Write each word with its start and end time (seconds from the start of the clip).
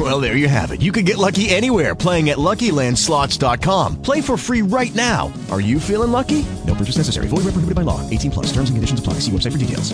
Well, 0.00 0.18
there 0.18 0.34
you 0.34 0.48
have 0.48 0.70
it. 0.70 0.80
You 0.80 0.92
can 0.92 1.04
get 1.04 1.18
lucky 1.18 1.50
anywhere 1.50 1.94
playing 1.94 2.30
at 2.30 2.38
LuckyLandSlots.com. 2.38 4.00
Play 4.00 4.22
for 4.22 4.38
free 4.38 4.62
right 4.62 4.94
now. 4.94 5.30
Are 5.50 5.60
you 5.60 5.78
feeling 5.78 6.10
lucky? 6.10 6.46
No 6.66 6.74
purchase 6.74 6.96
necessary. 6.96 7.26
Void 7.26 7.44
where 7.44 7.52
prohibited 7.52 7.74
by 7.74 7.82
law. 7.82 8.08
18 8.08 8.30
plus. 8.30 8.46
Terms 8.46 8.70
and 8.70 8.78
conditions 8.78 8.98
apply. 8.98 9.14
See 9.20 9.30
website 9.30 9.52
for 9.52 9.58
details. 9.58 9.92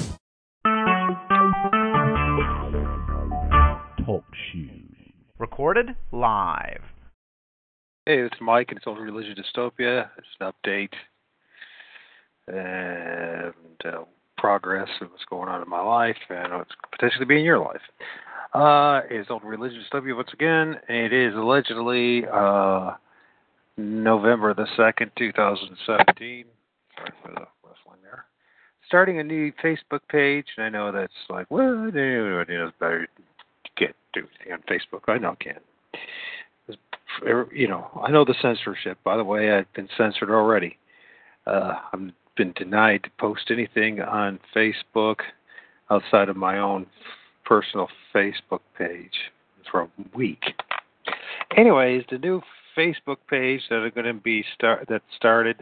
Talk 4.07 4.25
shoes. 4.53 5.13
Recorded 5.41 5.97
live. 6.13 6.83
Hey, 8.05 8.21
it's 8.21 8.37
Mike, 8.41 8.67
and 8.69 8.79
it's 8.79 8.87
Old 8.87 8.99
Religion 8.99 9.35
Dystopia. 9.35 10.09
It's 10.19 10.29
an 10.39 10.53
update 10.53 10.95
and 12.47 13.53
uh, 13.85 14.05
progress 14.39 14.89
of 15.01 15.11
what's 15.11 15.25
going 15.25 15.49
on 15.49 15.63
in 15.63 15.69
my 15.69 15.81
life 15.81 16.17
and 16.31 16.53
what's 16.53 16.71
potentially 16.93 17.25
be 17.25 17.41
in 17.41 17.45
your 17.45 17.59
life. 17.59 17.81
Uh, 18.53 19.01
it's 19.11 19.31
Old 19.31 19.45
Religion 19.45 19.83
Dystopia 19.93 20.15
once 20.17 20.31
again. 20.33 20.77
It 20.89 21.13
is 21.13 21.35
allegedly 21.35 22.25
uh, 22.33 22.93
November 23.77 24.55
the 24.55 24.67
2nd, 24.79 25.11
2017. 25.17 26.45
Sorry 26.97 27.11
for 27.23 27.33
the 27.33 27.47
there. 28.03 28.25
Starting 28.87 29.19
a 29.19 29.25
new 29.25 29.53
Facebook 29.63 30.01
page, 30.09 30.47
and 30.57 30.67
I 30.67 30.69
know 30.69 30.93
that's 30.93 31.13
like, 31.29 31.47
well, 31.51 31.91
knows 31.93 32.73
better. 32.81 33.09
You 33.19 33.71
can't 33.77 33.97
on 34.53 34.63
Facebook. 34.71 35.03
I 35.09 35.19
know 35.19 35.33
I 35.33 35.45
can't 35.45 35.63
you 37.53 37.69
know, 37.69 37.89
I 38.03 38.11
know 38.11 38.25
the 38.25 38.35
censorship. 38.41 38.99
By 39.05 39.17
the 39.17 39.25
way, 39.25 39.53
I've 39.53 39.73
been 39.75 39.89
censored 39.97 40.31
already. 40.31 40.79
Uh, 41.47 41.75
I've 41.93 42.13
been 42.37 42.53
denied 42.53 43.05
to 43.05 43.11
post 43.19 43.51
anything 43.51 44.01
on 44.01 44.39
Facebook 44.55 45.17
outside 45.91 46.29
of 46.29 46.37
my 46.37 46.59
own 46.59 46.87
personal 47.47 47.89
Facebook 48.15 48.61
page 48.77 49.15
for 49.71 49.83
a 49.83 49.89
week. 50.15 50.43
Anyways, 51.57 52.05
the 52.11 52.19
new 52.19 52.43
Facebook 52.77 53.19
page 53.29 53.63
that 53.71 53.77
are 53.77 53.91
going 53.91 54.07
to 54.07 54.15
be 54.15 54.45
start 54.55 54.87
that 54.89 55.03
started. 55.17 55.57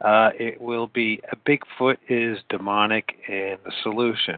Uh, 0.00 0.30
it 0.38 0.60
will 0.60 0.88
be 0.88 1.20
a 1.30 1.36
Bigfoot 1.48 1.96
is 2.08 2.38
demonic 2.48 3.14
and 3.28 3.58
the 3.64 3.72
solution. 3.84 4.36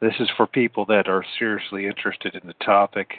This 0.00 0.14
is 0.20 0.28
for 0.36 0.46
people 0.46 0.84
that 0.86 1.08
are 1.08 1.24
seriously 1.38 1.86
interested 1.86 2.36
in 2.36 2.46
the 2.46 2.54
topic 2.64 3.18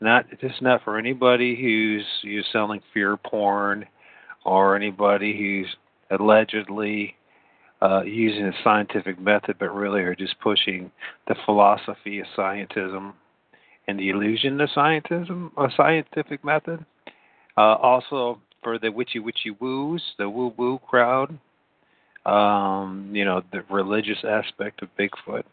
not 0.00 0.26
this 0.30 0.52
is 0.52 0.62
not 0.62 0.82
for 0.82 0.98
anybody 0.98 1.56
who's 1.60 2.06
who's 2.22 2.46
selling 2.52 2.80
fear 2.92 3.16
porn 3.16 3.86
or 4.44 4.74
anybody 4.74 5.36
who's 5.36 5.76
allegedly 6.18 7.14
uh, 7.82 8.02
using 8.02 8.46
a 8.46 8.52
scientific 8.62 9.18
method, 9.20 9.56
but 9.58 9.74
really 9.74 10.00
are 10.02 10.14
just 10.14 10.38
pushing 10.40 10.90
the 11.28 11.34
philosophy 11.44 12.20
of 12.20 12.26
scientism 12.36 13.12
and 13.88 13.98
the 13.98 14.10
illusion 14.10 14.60
of 14.60 14.68
scientism, 14.70 15.50
a 15.56 15.68
scientific 15.76 16.44
method. 16.44 16.84
Uh, 17.56 17.74
also 17.74 18.40
for 18.62 18.78
the 18.78 18.90
witchy 18.90 19.18
witchy 19.18 19.50
woos, 19.50 20.02
the 20.18 20.28
woo 20.28 20.52
woo 20.56 20.78
crowd. 20.78 21.38
Um, 22.26 23.10
you 23.12 23.24
know 23.24 23.42
the 23.50 23.62
religious 23.70 24.18
aspect 24.28 24.82
of 24.82 24.88
Bigfoot. 24.98 25.44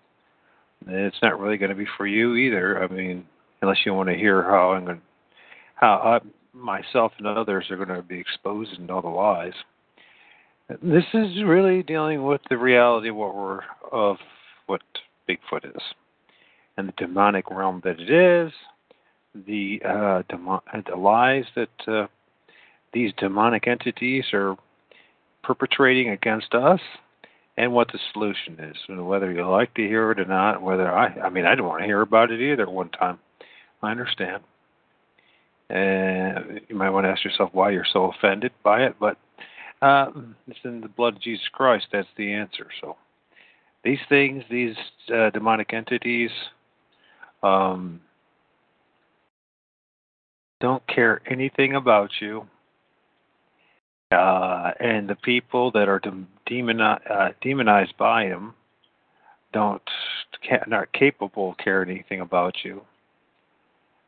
It's 0.85 1.17
not 1.21 1.39
really 1.39 1.57
going 1.57 1.69
to 1.69 1.75
be 1.75 1.87
for 1.97 2.05
you 2.05 2.35
either. 2.35 2.83
I 2.83 2.87
mean, 2.87 3.25
unless 3.61 3.77
you 3.85 3.93
want 3.93 4.09
to 4.09 4.15
hear 4.15 4.43
how 4.43 4.73
I'm 4.73 4.85
going, 4.85 5.01
how 5.75 6.21
I, 6.21 6.27
myself 6.55 7.13
and 7.17 7.25
others 7.25 7.65
are 7.71 7.77
going 7.77 7.87
to 7.89 8.01
be 8.01 8.19
exposed 8.19 8.77
in 8.77 8.89
all 8.89 9.01
the 9.01 9.07
lies. 9.07 9.53
This 10.69 11.05
is 11.13 11.43
really 11.45 11.81
dealing 11.81 12.23
with 12.23 12.41
the 12.49 12.57
reality 12.57 13.09
of 13.09 13.15
what 13.15 13.63
of 13.91 14.17
what 14.65 14.81
Bigfoot 15.29 15.65
is, 15.65 15.81
and 16.75 16.89
the 16.89 16.93
demonic 16.97 17.49
realm 17.49 17.81
that 17.85 18.01
it 18.01 18.09
is, 18.09 18.51
the 19.33 19.81
uh, 19.85 20.23
demo- 20.29 20.63
the 20.89 20.97
lies 20.97 21.45
that 21.55 21.69
uh, 21.87 22.07
these 22.91 23.13
demonic 23.17 23.65
entities 23.65 24.25
are 24.33 24.57
perpetrating 25.41 26.09
against 26.09 26.53
us, 26.53 26.81
and 27.55 27.71
what 27.71 27.87
the 27.93 27.99
solution 28.11 28.59
is, 28.59 28.75
and 28.89 29.07
whether 29.07 29.31
you 29.31 29.47
like 29.47 29.73
to 29.75 29.87
hear 29.87 30.11
it 30.11 30.19
or 30.19 30.25
not. 30.25 30.61
Whether 30.61 30.91
I, 30.91 31.07
I 31.21 31.29
mean, 31.29 31.45
I 31.45 31.51
didn't 31.51 31.67
want 31.67 31.79
to 31.79 31.87
hear 31.87 32.01
about 32.01 32.29
it 32.29 32.41
either 32.41 32.69
one 32.69 32.89
time. 32.89 33.19
I 33.81 33.91
understand. 33.91 34.43
And 35.69 36.61
you 36.67 36.75
might 36.75 36.89
want 36.89 37.05
to 37.05 37.09
ask 37.09 37.23
yourself 37.23 37.51
why 37.53 37.71
you're 37.71 37.85
so 37.91 38.11
offended 38.11 38.51
by 38.63 38.83
it, 38.83 38.95
but 38.99 39.17
uh, 39.81 40.11
it's 40.47 40.59
in 40.63 40.81
the 40.81 40.87
blood 40.87 41.15
of 41.15 41.21
Jesus 41.21 41.47
Christ. 41.51 41.87
That's 41.91 42.07
the 42.17 42.33
answer. 42.33 42.67
So 42.81 42.95
these 43.83 43.99
things, 44.09 44.43
these 44.49 44.75
uh, 45.13 45.29
demonic 45.29 45.73
entities, 45.73 46.31
um, 47.43 48.01
don't 50.59 50.85
care 50.87 51.21
anything 51.29 51.75
about 51.75 52.09
you. 52.19 52.47
Uh, 54.11 54.71
and 54.79 55.09
the 55.09 55.15
people 55.15 55.69
that 55.71 55.89
are 55.89 55.99
demoni- 55.99 57.11
uh, 57.11 57.29
demonized 57.41 57.95
by 57.97 58.29
them 58.29 58.53
don't 59.53 59.81
not 60.67 60.91
capable 60.93 61.51
of 61.51 61.57
caring 61.57 61.89
anything 61.89 62.21
about 62.21 62.55
you. 62.63 62.81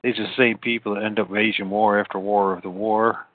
These 0.04 0.18
are 0.20 0.24
the 0.24 0.36
same 0.38 0.58
people 0.58 0.96
that 0.96 1.04
end 1.04 1.20
up 1.20 1.30
waging 1.30 1.70
war 1.70 2.00
after 2.00 2.18
war 2.18 2.54
of 2.54 2.62
the 2.62 2.70
war 2.70 3.26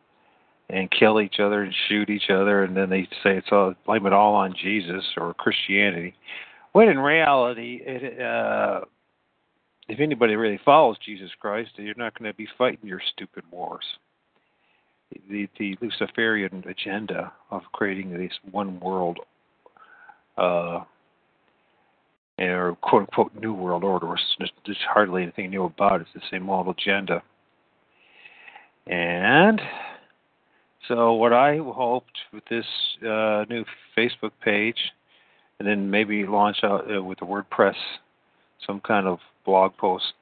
and 0.71 0.91
kill 0.91 1.21
each 1.21 1.41
other 1.41 1.63
and 1.63 1.75
shoot 1.89 2.09
each 2.09 2.31
other, 2.31 2.65
and 2.65 2.77
then 2.77 2.91
they 2.91 3.03
say 3.23 3.37
it's 3.37 3.49
all 3.53 3.75
blame 3.87 4.07
it 4.07 4.13
all 4.13 4.35
on 4.35 4.55
Jesus 4.61 5.05
or 5.17 5.35
Christianity. 5.35 6.15
When 6.73 6.89
in 6.89 6.99
reality, 6.99 7.81
it, 7.85 8.21
uh, 8.21 8.81
if 9.89 10.01
anybody 10.01 10.37
really 10.37 10.59
follows 10.65 10.97
Jesus 11.05 11.31
Christ, 11.39 11.71
you're 11.77 11.95
not 11.97 12.19
going 12.19 12.31
to 12.31 12.37
be 12.37 12.49
fighting 12.57 12.89
your 12.89 13.03
stupid 13.15 13.45
wars. 13.51 13.85
The 15.31 15.49
the 15.59 15.77
Luciferian 15.81 16.65
agenda 16.69 17.33
of 17.51 17.63
creating 17.73 18.17
this 18.17 18.33
one 18.51 18.81
world 18.81 19.19
uh, 20.37 20.81
or 22.39 22.77
quote 22.81 23.03
unquote 23.03 23.35
new 23.35 23.53
world 23.53 23.85
order. 23.85 24.15
There's 24.39 24.79
hardly 24.93 25.23
anything 25.23 25.51
new 25.51 25.65
about 25.65 26.01
it. 26.01 26.07
It's 26.15 26.25
the 26.25 26.37
same 26.37 26.49
old 26.51 26.69
agenda. 26.69 27.23
And 28.87 29.61
so, 30.89 31.15
what 31.15 31.33
I 31.33 31.57
hoped 31.59 32.19
with 32.33 32.45
this 32.51 32.67
uh, 33.03 33.45
new 33.49 33.65
Facebook 33.97 34.33
page, 34.43 34.93
and 35.59 35.69
then 35.69 35.91
maybe 35.91 36.27
launch 36.27 36.59
out 36.63 36.85
uh, 36.95 37.03
with 37.03 37.19
the 37.21 37.27
WordPress, 37.27 37.77
some 38.67 38.81
kind 38.81 39.07
of 39.07 39.19
blog 39.45 39.77
post 39.77 40.13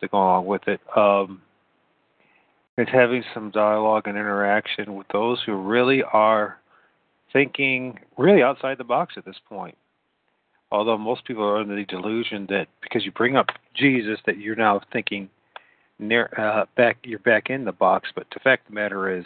to 0.00 0.08
go 0.08 0.18
along 0.18 0.46
with 0.46 0.66
it, 0.66 0.80
um, 0.96 1.42
having 2.76 3.22
some 3.32 3.50
dialogue 3.50 4.06
and 4.06 4.16
interaction 4.16 4.94
with 4.94 5.06
those 5.12 5.40
who 5.44 5.54
really 5.54 6.02
are 6.02 6.58
thinking 7.32 7.98
really 8.18 8.42
outside 8.42 8.76
the 8.78 8.84
box 8.84 9.14
at 9.16 9.24
this 9.24 9.36
point 9.48 9.76
although 10.72 10.98
most 10.98 11.24
people 11.24 11.44
are 11.44 11.58
under 11.58 11.76
the 11.76 11.84
delusion 11.84 12.46
that 12.48 12.66
because 12.80 13.04
you 13.04 13.12
bring 13.12 13.36
up 13.36 13.46
Jesus 13.74 14.18
that 14.26 14.38
you're 14.38 14.56
now 14.56 14.80
thinking 14.92 15.28
near 15.98 16.30
uh, 16.36 16.64
back 16.76 16.96
you're 17.04 17.20
back 17.20 17.50
in 17.50 17.64
the 17.64 17.72
box. 17.72 18.08
But 18.14 18.26
the 18.34 18.40
fact 18.40 18.66
of 18.66 18.74
the 18.74 18.80
matter 18.80 19.16
is, 19.16 19.24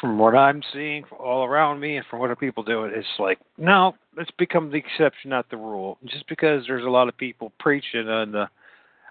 from 0.00 0.18
what 0.18 0.34
I'm 0.34 0.62
seeing 0.72 1.04
all 1.18 1.44
around 1.44 1.80
me 1.80 1.96
and 1.96 2.06
from 2.06 2.20
what 2.20 2.26
other 2.26 2.36
people 2.36 2.62
do, 2.62 2.84
it's 2.84 3.06
like 3.18 3.38
no, 3.56 3.94
it's 4.16 4.30
become 4.38 4.70
the 4.70 4.76
exception, 4.76 5.30
not 5.30 5.50
the 5.50 5.56
rule. 5.56 5.98
Just 6.04 6.28
because 6.28 6.64
there's 6.66 6.84
a 6.84 6.90
lot 6.90 7.08
of 7.08 7.16
people 7.16 7.52
preaching 7.58 8.08
on 8.08 8.32
the 8.32 8.48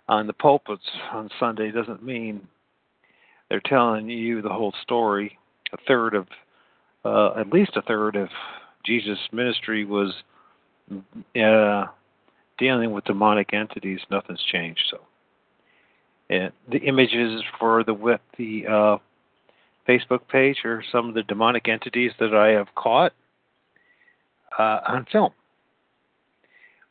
on 0.09 0.27
the 0.27 0.33
pulpits 0.33 0.83
on 1.11 1.29
Sunday 1.39 1.71
doesn't 1.71 2.03
mean 2.03 2.47
they're 3.49 3.61
telling 3.61 4.09
you 4.09 4.41
the 4.41 4.49
whole 4.49 4.73
story. 4.83 5.37
A 5.73 5.77
third 5.87 6.15
of, 6.15 6.27
uh, 7.03 7.39
at 7.39 7.49
least 7.49 7.71
a 7.75 7.81
third 7.81 8.15
of 8.15 8.29
Jesus' 8.85 9.19
ministry 9.31 9.83
was 9.83 10.13
uh, 11.35 11.85
dealing 12.57 12.91
with 12.91 13.03
demonic 13.05 13.53
entities, 13.53 13.99
nothing's 14.09 14.43
changed. 14.51 14.81
So, 14.89 14.99
and 16.29 16.51
the 16.71 16.79
images 16.79 17.41
for 17.59 17.83
the 17.83 17.93
with 17.93 18.21
the 18.37 18.65
uh, 18.67 18.97
Facebook 19.87 20.27
page 20.29 20.57
are 20.65 20.83
some 20.91 21.09
of 21.09 21.15
the 21.15 21.23
demonic 21.23 21.67
entities 21.67 22.11
that 22.19 22.33
I 22.35 22.49
have 22.49 22.67
caught 22.75 23.13
uh, 24.57 24.79
on 24.87 25.05
film. 25.11 25.31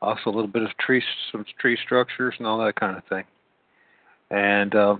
Also, 0.00 0.22
a 0.26 0.30
little 0.30 0.46
bit 0.46 0.62
of 0.62 0.70
tree, 0.78 1.02
some 1.32 1.44
tree 1.58 1.78
structures 1.84 2.34
and 2.38 2.46
all 2.46 2.58
that 2.64 2.76
kind 2.76 2.96
of 2.96 3.04
thing. 3.04 3.24
And 4.30 4.74
uh, 4.74 4.96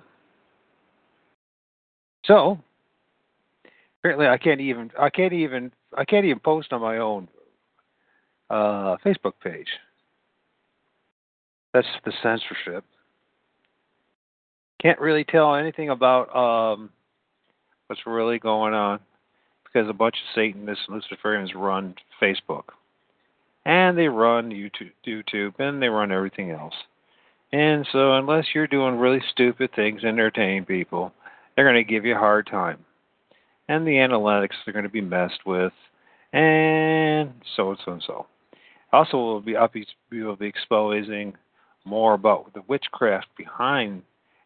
so, 2.25 2.59
apparently, 3.99 4.27
I 4.27 4.39
can't 4.39 4.61
even 4.61 4.91
I 4.99 5.11
can't 5.11 5.33
even 5.33 5.73
I 5.97 6.05
can't 6.05 6.25
even 6.25 6.41
post 6.41 6.73
on 6.73 6.81
my 6.81 6.99
own 6.99 7.29
uh, 8.51 8.97
Facebook 9.05 9.35
page. 9.43 9.69
That's 11.75 11.87
the 12.05 12.13
censorship. 12.23 12.85
Can't 14.81 14.99
really 14.99 15.25
tell 15.25 15.55
anything 15.55 15.91
about 15.91 16.35
um, 16.35 16.91
what's 17.87 18.07
really 18.07 18.39
going 18.39 18.75
on 18.75 19.01
because 19.65 19.89
a 19.89 19.95
bunch 19.95 20.15
of 20.15 20.35
Satanists 20.35 20.85
and 20.89 21.03
Luciferians 21.03 21.55
run 21.55 21.95
Facebook. 22.21 22.65
And 23.65 23.99
they 23.99 24.09
run 24.09 24.51
YouTube, 24.51 24.93
YouTube 25.07 25.59
and 25.59 25.83
they 25.83 25.89
run 25.89 26.13
everything 26.13 26.51
else. 26.51 26.75
And 27.53 27.87
so, 27.93 28.13
unless 28.15 28.47
you're 28.55 28.67
doing 28.67 28.97
really 28.97 29.23
stupid 29.31 29.71
things, 29.75 30.05
entertaining 30.05 30.65
people, 30.65 31.13
they're 31.55 31.65
going 31.65 31.85
to 31.85 31.91
give 31.91 32.05
you 32.05 32.15
a 32.15 32.19
hard 32.19 32.47
time. 32.47 32.85
And 33.69 33.87
the 33.87 33.93
analytics 33.93 34.55
are 34.67 34.73
going 34.73 34.85
to 34.85 34.89
be 34.89 35.01
messed 35.01 35.41
with, 35.47 35.73
and 36.33 37.33
so 37.57 37.71
and 37.71 37.79
so 37.85 37.93
and 37.93 38.03
so. 38.07 38.27
Also, 38.93 39.17
we'll 39.17 39.41
be, 39.41 39.57
up, 39.57 39.75
we 40.11 40.23
will 40.23 40.37
be 40.37 40.47
exposing 40.47 41.35
more 41.85 42.15
about 42.15 42.53
the 42.55 42.63
witchcraft 42.69 43.27
behind 43.37 44.03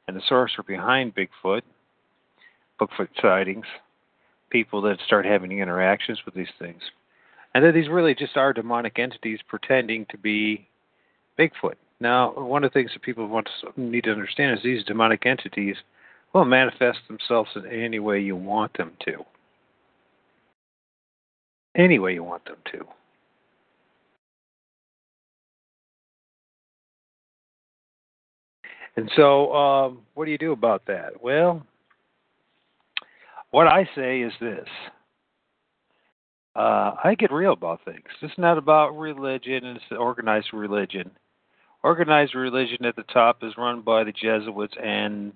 and 0.07 0.17
the 0.17 0.23
sorcerer 0.29 0.65
behind 0.67 1.15
Bigfoot, 1.15 1.63
Bigfoot 2.81 3.09
sightings, 3.21 3.67
people 4.51 4.81
that 4.83 4.99
start 5.07 5.27
having 5.27 5.59
interactions 5.59 6.21
with 6.25 6.35
these 6.35 6.49
things, 6.59 6.83
and 7.55 7.65
that 7.65 7.73
these 7.73 7.89
really 7.89 8.15
just 8.15 8.37
are 8.37 8.53
demonic 8.53 8.99
entities 8.99 9.41
pretending 9.47 10.07
to 10.11 10.19
be 10.19 10.69
Bigfoot. 11.39 11.75
Now, 12.01 12.33
one 12.33 12.65
of 12.65 12.73
the 12.73 12.79
things 12.79 12.93
that 12.95 13.03
people 13.03 13.27
want 13.27 13.49
to 13.61 13.81
need 13.81 14.05
to 14.05 14.13
understand 14.13 14.57
is 14.57 14.63
these 14.63 14.85
demonic 14.85 15.27
entities 15.27 15.77
will 16.33 16.45
manifest 16.45 17.01
themselves 17.09 17.51
in 17.57 17.67
any 17.67 17.99
way 17.99 18.21
you 18.21 18.37
want 18.37 18.77
them 18.77 18.93
to. 19.05 19.25
Any 21.77 21.99
way 21.99 22.15
you 22.15 22.25
want 22.25 22.45
them 22.47 22.57
to. 22.73 22.87
And 28.97 29.11
so, 29.15 29.55
um, 29.55 30.01
what 30.15 30.25
do 30.25 30.31
you 30.31 30.39
do 30.39 30.53
about 30.53 30.87
that? 30.87 31.23
Well, 31.23 31.65
what 33.51 33.67
I 33.67 33.89
say 33.95 34.21
is 34.21 34.33
this 34.41 34.69
uh, 36.57 36.95
I 37.05 37.15
get 37.17 37.33
real 37.33 37.53
about 37.53 37.81
things. 37.85 38.05
It's 38.23 38.39
not 38.39 38.59
about 38.59 38.99
religion, 38.99 39.65
it's 39.65 39.85
organized 39.97 40.49
religion. 40.53 41.11
Organized 41.83 42.35
religion 42.35 42.85
at 42.85 42.97
the 42.97 43.05
top 43.05 43.39
is 43.43 43.55
run 43.57 43.81
by 43.81 44.05
the 44.05 44.13
Jesuits 44.13 44.75
and 44.83 45.33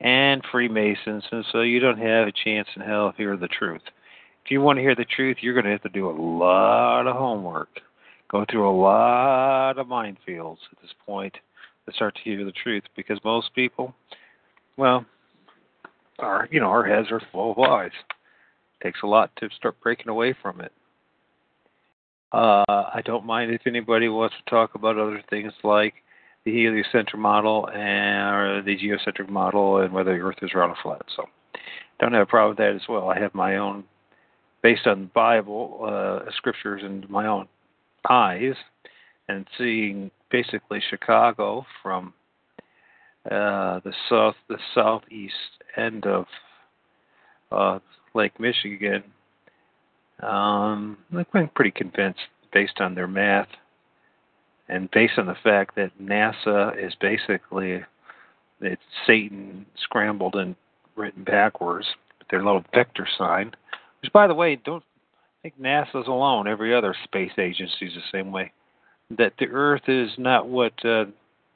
and 0.00 0.42
Freemasons, 0.50 1.24
and 1.30 1.44
so 1.52 1.60
you 1.60 1.78
don't 1.80 1.98
have 1.98 2.26
a 2.26 2.32
chance 2.32 2.68
in 2.74 2.82
hell 2.82 3.10
to 3.10 3.16
hear 3.16 3.36
the 3.36 3.48
truth. 3.48 3.82
If 4.44 4.50
you 4.50 4.60
want 4.60 4.76
to 4.76 4.82
hear 4.82 4.94
the 4.94 5.04
truth, 5.04 5.38
you're 5.40 5.54
going 5.54 5.64
to 5.64 5.70
have 5.70 5.82
to 5.82 5.88
do 5.88 6.10
a 6.10 6.12
lot 6.12 7.06
of 7.06 7.16
homework, 7.16 7.80
go 8.30 8.44
through 8.50 8.68
a 8.68 8.76
lot 8.78 9.78
of 9.78 9.86
minefields 9.86 10.58
at 10.72 10.80
this 10.82 10.90
point 11.06 11.34
to 11.86 11.94
start 11.94 12.14
to 12.16 12.22
hear 12.22 12.44
the 12.44 12.52
truth. 12.52 12.82
Because 12.96 13.18
most 13.24 13.54
people, 13.54 13.94
well, 14.76 15.06
our 16.24 16.48
you 16.50 16.60
know 16.60 16.66
our 16.66 16.84
heads 16.84 17.08
are 17.10 17.22
full 17.32 17.52
of 17.52 17.58
lies. 17.58 17.90
Takes 18.82 19.00
a 19.02 19.06
lot 19.06 19.30
to 19.36 19.48
start 19.56 19.80
breaking 19.80 20.08
away 20.08 20.34
from 20.42 20.60
it. 20.60 20.72
Uh, 22.32 22.64
I 22.68 23.00
don't 23.04 23.24
mind 23.24 23.52
if 23.52 23.62
anybody 23.66 24.08
wants 24.08 24.34
to 24.44 24.50
talk 24.50 24.74
about 24.74 24.98
other 24.98 25.22
things 25.30 25.52
like 25.62 25.94
the 26.44 26.52
heliocentric 26.52 27.16
model 27.16 27.68
and 27.68 28.66
the 28.66 28.76
geocentric 28.76 29.28
model 29.28 29.78
and 29.78 29.92
whether 29.92 30.12
the 30.12 30.20
Earth 30.20 30.38
is 30.42 30.52
round 30.52 30.72
or 30.72 30.76
flat. 30.82 31.02
So, 31.14 31.26
don't 32.00 32.12
have 32.12 32.22
a 32.22 32.26
problem 32.26 32.50
with 32.50 32.58
that 32.58 32.74
as 32.74 32.88
well. 32.88 33.08
I 33.08 33.18
have 33.20 33.34
my 33.34 33.56
own, 33.56 33.84
based 34.62 34.86
on 34.86 35.10
Bible, 35.14 35.86
uh, 35.88 36.30
scriptures 36.36 36.82
and 36.84 37.08
my 37.08 37.26
own 37.26 37.46
eyes, 38.10 38.54
and 39.28 39.46
seeing 39.56 40.10
basically 40.30 40.82
Chicago 40.90 41.64
from 41.82 42.12
uh, 43.26 43.80
the 43.84 43.92
south, 44.10 44.34
the 44.48 44.58
southeast 44.74 45.34
end 45.76 46.06
of 46.06 46.26
uh, 47.52 47.78
Lake 48.14 48.38
Michigan. 48.38 49.02
Um, 50.22 50.98
I'm 51.12 51.48
pretty 51.54 51.72
convinced, 51.72 52.20
based 52.52 52.80
on 52.80 52.94
their 52.94 53.08
math, 53.08 53.48
and 54.68 54.90
based 54.90 55.18
on 55.18 55.26
the 55.26 55.36
fact 55.42 55.74
that 55.76 55.90
NASA 56.00 56.84
is 56.84 56.94
basically 57.00 57.82
it's 58.60 58.82
Satan 59.06 59.66
scrambled 59.76 60.36
and 60.36 60.54
written 60.96 61.24
backwards 61.24 61.86
with 62.18 62.28
their 62.28 62.44
little 62.44 62.64
vector 62.72 63.06
sign. 63.18 63.52
Which, 64.00 64.12
by 64.12 64.26
the 64.26 64.34
way, 64.34 64.56
don't 64.56 64.84
think 65.42 65.60
NASA's 65.60 66.08
alone. 66.08 66.48
Every 66.48 66.74
other 66.74 66.94
space 67.04 67.32
agency 67.38 67.86
is 67.86 67.94
the 67.94 68.00
same 68.12 68.32
way. 68.32 68.52
That 69.10 69.34
the 69.38 69.48
Earth 69.48 69.88
is 69.88 70.10
not 70.16 70.48
what 70.48 70.72
uh, 70.84 71.06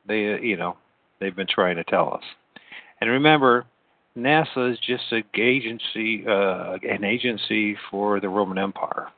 they, 0.06 0.34
uh, 0.34 0.38
you 0.38 0.56
know, 0.56 0.76
they've 1.20 1.34
been 1.34 1.46
trying 1.48 1.76
to 1.76 1.84
tell 1.84 2.12
us. 2.12 2.24
And 3.00 3.10
remember, 3.10 3.64
NASA 4.18 4.72
is 4.72 4.78
just 4.80 5.04
an 5.12 5.24
agency, 5.36 6.24
uh, 6.26 6.76
an 6.82 7.04
agency 7.04 7.76
for 7.90 8.20
the 8.20 8.28
Roman 8.28 8.58
Empire, 8.58 9.08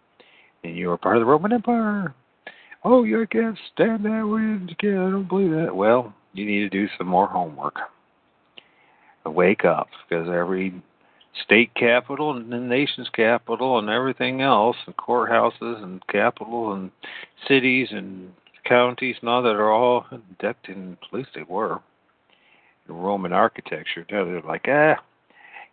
and 0.62 0.76
you 0.76 0.90
are 0.90 0.98
part 0.98 1.16
of 1.16 1.20
the 1.20 1.26
Roman 1.26 1.52
Empire. 1.52 2.14
Oh, 2.84 3.04
you 3.04 3.26
can't 3.26 3.58
stand 3.72 4.04
that 4.04 4.26
wind. 4.26 4.74
Can't. 4.78 4.98
I 4.98 5.10
don't 5.10 5.28
believe 5.28 5.50
that. 5.50 5.74
Well, 5.74 6.14
you 6.32 6.46
need 6.46 6.60
to 6.60 6.68
do 6.68 6.86
some 6.96 7.06
more 7.06 7.26
homework. 7.26 7.76
Wake 9.26 9.64
up, 9.64 9.88
because 10.08 10.28
every 10.28 10.82
state 11.44 11.74
capital 11.74 12.36
and 12.36 12.50
the 12.50 12.58
nation's 12.58 13.08
capital 13.10 13.78
and 13.78 13.88
everything 13.88 14.40
else, 14.40 14.76
and 14.86 14.96
courthouses 14.96 15.82
and 15.82 16.06
capital 16.08 16.72
and 16.72 16.90
cities 17.46 17.88
and 17.90 18.32
counties 18.64 19.16
all 19.22 19.42
that 19.42 19.56
are 19.56 19.70
all 19.70 20.06
decked 20.40 20.68
in, 20.68 20.96
at 21.02 21.14
least 21.16 21.30
they 21.34 21.42
were, 21.42 21.80
Roman 22.92 23.32
architecture. 23.32 24.06
They're 24.08 24.40
like, 24.42 24.66
ah, 24.68 24.96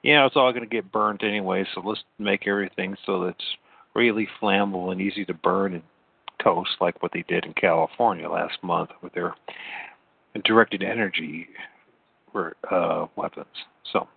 you 0.03 0.15
know, 0.15 0.25
it's 0.25 0.35
all 0.35 0.51
going 0.51 0.63
to 0.63 0.69
get 0.69 0.91
burnt 0.91 1.23
anyway, 1.23 1.65
so 1.73 1.81
let's 1.81 2.03
make 2.19 2.47
everything 2.47 2.95
so 3.05 3.21
that 3.21 3.29
it's 3.29 3.57
really 3.95 4.27
flammable 4.41 4.91
and 4.91 5.01
easy 5.01 5.25
to 5.25 5.33
burn 5.33 5.73
and 5.73 5.83
toast, 6.43 6.69
like 6.79 7.01
what 7.01 7.11
they 7.13 7.23
did 7.27 7.45
in 7.45 7.53
California 7.53 8.29
last 8.29 8.57
month 8.63 8.89
with 9.01 9.13
their 9.13 9.35
directed 10.45 10.83
energy 10.83 11.47
uh, 12.71 13.07
weapons. 13.15 13.47
So, 13.91 14.07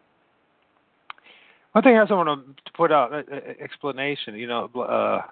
one 1.72 1.84
thing 1.84 1.96
I 1.96 2.12
want 2.12 2.56
to 2.64 2.72
put 2.72 2.92
out 2.92 3.12
uh, 3.12 3.22
uh, 3.32 3.40
explanation. 3.60 4.34
You 4.34 4.46
know, 4.46 4.64
uh, 4.76 5.22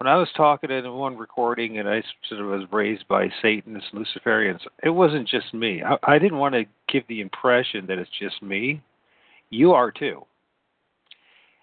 when 0.00 0.10
I 0.10 0.16
was 0.16 0.30
talking 0.34 0.70
in 0.70 0.90
one 0.94 1.18
recording 1.18 1.78
and 1.78 1.86
I 1.86 2.02
sort 2.26 2.40
of 2.40 2.46
was 2.46 2.62
raised 2.72 3.06
by 3.06 3.28
Satanists, 3.42 3.90
Luciferians, 3.92 4.60
it 4.82 4.88
wasn't 4.88 5.28
just 5.28 5.52
me. 5.52 5.82
I, 5.82 6.14
I 6.14 6.18
didn't 6.18 6.38
want 6.38 6.54
to 6.54 6.64
give 6.88 7.02
the 7.06 7.20
impression 7.20 7.84
that 7.86 7.98
it's 7.98 8.10
just 8.18 8.42
me. 8.42 8.82
You 9.50 9.72
are 9.72 9.90
too. 9.90 10.24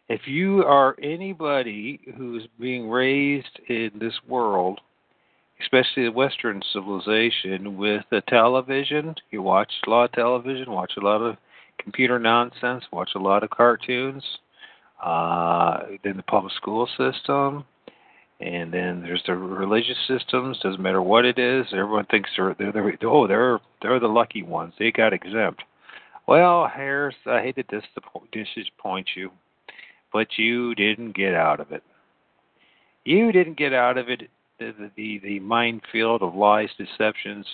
If 0.07 0.27
you 0.27 0.63
are 0.63 0.95
anybody 1.01 1.99
who's 2.15 2.47
being 2.59 2.87
raised 2.87 3.59
in 3.69 3.89
this 3.99 4.13
world, 4.27 4.81
especially 5.59 6.03
the 6.03 6.11
Western 6.11 6.61
civilization, 6.73 7.75
with 7.75 8.03
the 8.11 8.21
television, 8.27 9.15
you 9.31 9.41
watch 9.41 9.71
a 9.87 9.89
lot 9.89 10.05
of 10.05 10.11
television, 10.11 10.69
watch 10.69 10.93
a 10.95 11.03
lot 11.03 11.23
of 11.23 11.37
computer 11.79 12.19
nonsense, 12.19 12.83
watch 12.91 13.09
a 13.15 13.19
lot 13.19 13.41
of 13.41 13.49
cartoons, 13.49 14.23
uh, 15.03 15.79
in 16.03 16.17
the 16.17 16.23
public 16.23 16.53
school 16.53 16.87
system, 16.97 17.65
and 18.39 18.71
then 18.71 19.01
there's 19.01 19.23
the 19.25 19.35
religious 19.35 19.97
systems. 20.07 20.59
Doesn't 20.61 20.81
matter 20.81 21.01
what 21.01 21.25
it 21.25 21.39
is. 21.39 21.65
Everyone 21.71 22.05
thinks 22.05 22.29
they're 22.35 22.55
they're, 22.57 22.71
they're 22.71 22.97
oh 23.03 23.27
they're 23.27 23.59
they're 23.81 23.99
the 23.99 24.07
lucky 24.07 24.43
ones. 24.43 24.73
They 24.77 24.91
got 24.91 25.13
exempt. 25.13 25.63
Well, 26.27 26.67
Harris, 26.67 27.15
I 27.25 27.41
hate 27.41 27.55
to 27.55 27.63
disappoint 27.63 29.07
you, 29.15 29.31
but 30.11 30.27
you 30.37 30.75
didn't 30.75 31.15
get 31.15 31.33
out 31.33 31.59
of 31.59 31.71
it. 31.71 31.83
You 33.05 33.31
didn't 33.31 33.57
get 33.57 33.73
out 33.73 33.97
of 33.97 34.09
it 34.09 34.29
the 34.59 34.91
the, 34.95 35.19
the 35.19 35.39
minefield 35.39 36.21
of 36.21 36.35
lies, 36.35 36.69
deceptions, 36.77 37.45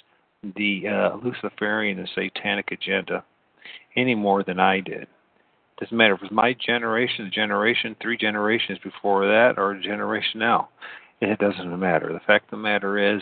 the 0.56 0.84
uh, 0.88 1.18
Luciferian 1.18 2.00
and 2.00 2.10
satanic 2.14 2.72
agenda 2.72 3.24
any 3.96 4.16
more 4.16 4.44
than 4.44 4.60
I 4.60 4.80
did. 4.80 5.08
Doesn't 5.80 5.98
matter 5.98 6.14
if 6.14 6.22
it 6.22 6.26
was 6.26 6.32
my 6.32 6.56
generation, 6.66 7.26
the 7.26 7.32
generation, 7.32 7.96
three 8.02 8.18
generations 8.18 8.80
before 8.84 9.26
that, 9.28 9.56
or 9.58 9.78
generation 9.80 10.40
now. 10.40 10.70
It 11.20 11.40
doesn't 11.40 11.80
matter. 11.80 12.12
The 12.12 12.20
fact 12.28 12.46
of 12.46 12.52
the 12.52 12.58
matter 12.58 13.16
is, 13.16 13.22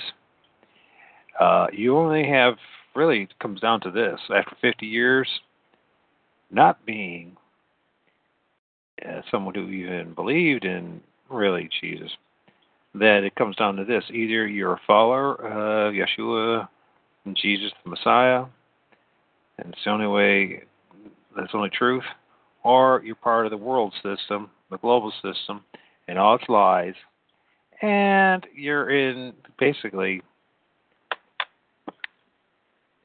uh, 1.39 1.67
you 1.71 1.97
only 1.97 2.27
have 2.27 2.55
really 2.95 3.23
it 3.23 3.39
comes 3.39 3.61
down 3.61 3.79
to 3.81 3.91
this: 3.91 4.19
after 4.35 4.55
50 4.61 4.85
years, 4.85 5.27
not 6.49 6.85
being 6.85 7.37
uh, 9.07 9.21
someone 9.29 9.55
who 9.55 9.67
even 9.69 10.13
believed 10.13 10.65
in 10.65 10.99
really 11.29 11.69
Jesus, 11.79 12.11
that 12.95 13.23
it 13.23 13.35
comes 13.35 13.55
down 13.55 13.75
to 13.77 13.85
this: 13.85 14.03
either 14.11 14.47
you're 14.47 14.73
a 14.73 14.81
follower 14.85 15.35
of 15.35 15.93
Yeshua 15.93 16.67
and 17.25 17.37
Jesus 17.39 17.71
the 17.83 17.89
Messiah, 17.89 18.45
and 19.57 19.73
it's 19.73 19.83
the 19.85 19.91
only 19.91 20.07
way, 20.07 20.63
that's 21.35 21.51
the 21.51 21.57
only 21.57 21.69
truth, 21.69 22.03
or 22.63 23.01
you're 23.03 23.15
part 23.15 23.45
of 23.45 23.51
the 23.51 23.57
world 23.57 23.93
system, 24.03 24.49
the 24.69 24.77
global 24.77 25.11
system, 25.21 25.63
and 26.07 26.17
all 26.17 26.35
its 26.35 26.49
lies, 26.49 26.93
and 27.81 28.45
you're 28.55 28.89
in 28.89 29.33
basically 29.59 30.21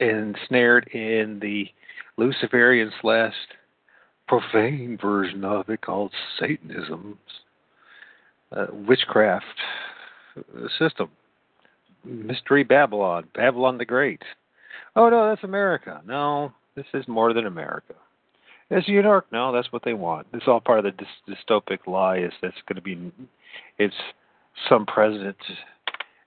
ensnared 0.00 0.86
in 0.88 1.38
the 1.40 1.66
Luciferian 2.16 2.92
slash 3.00 3.34
profane 4.28 4.98
version 5.00 5.44
of 5.44 5.68
it 5.68 5.80
called 5.80 6.12
Satanism's 6.40 7.16
uh, 8.52 8.66
witchcraft 8.72 9.44
system. 10.78 11.08
Mystery 12.04 12.62
Babylon, 12.62 13.24
Babylon 13.34 13.78
the 13.78 13.84
Great. 13.84 14.22
Oh 14.94 15.08
no, 15.08 15.28
that's 15.28 15.44
America. 15.44 16.00
No, 16.06 16.52
this 16.74 16.86
is 16.94 17.06
more 17.08 17.32
than 17.32 17.46
America. 17.46 17.94
It's 18.70 18.88
New 18.88 19.00
York. 19.00 19.26
No, 19.32 19.52
that's 19.52 19.72
what 19.72 19.82
they 19.84 19.94
want. 19.94 20.26
It's 20.32 20.48
all 20.48 20.60
part 20.60 20.84
of 20.84 20.94
the 20.96 21.06
dystopic 21.28 21.86
lie. 21.86 22.18
Is 22.18 22.32
that's 22.42 22.56
going 22.68 22.76
to 22.76 22.82
be, 22.82 23.12
it's 23.78 23.94
some 24.68 24.86
president, 24.86 25.36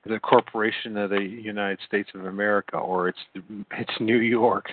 the 0.06 0.20
corporation 0.20 0.96
of 0.98 1.10
the 1.10 1.22
United 1.22 1.80
States 1.86 2.10
of 2.16 2.26
America, 2.26 2.78
or 2.78 3.10
it's 3.10 3.20
it's 3.72 4.00
New 4.00 4.20
York. 4.20 4.70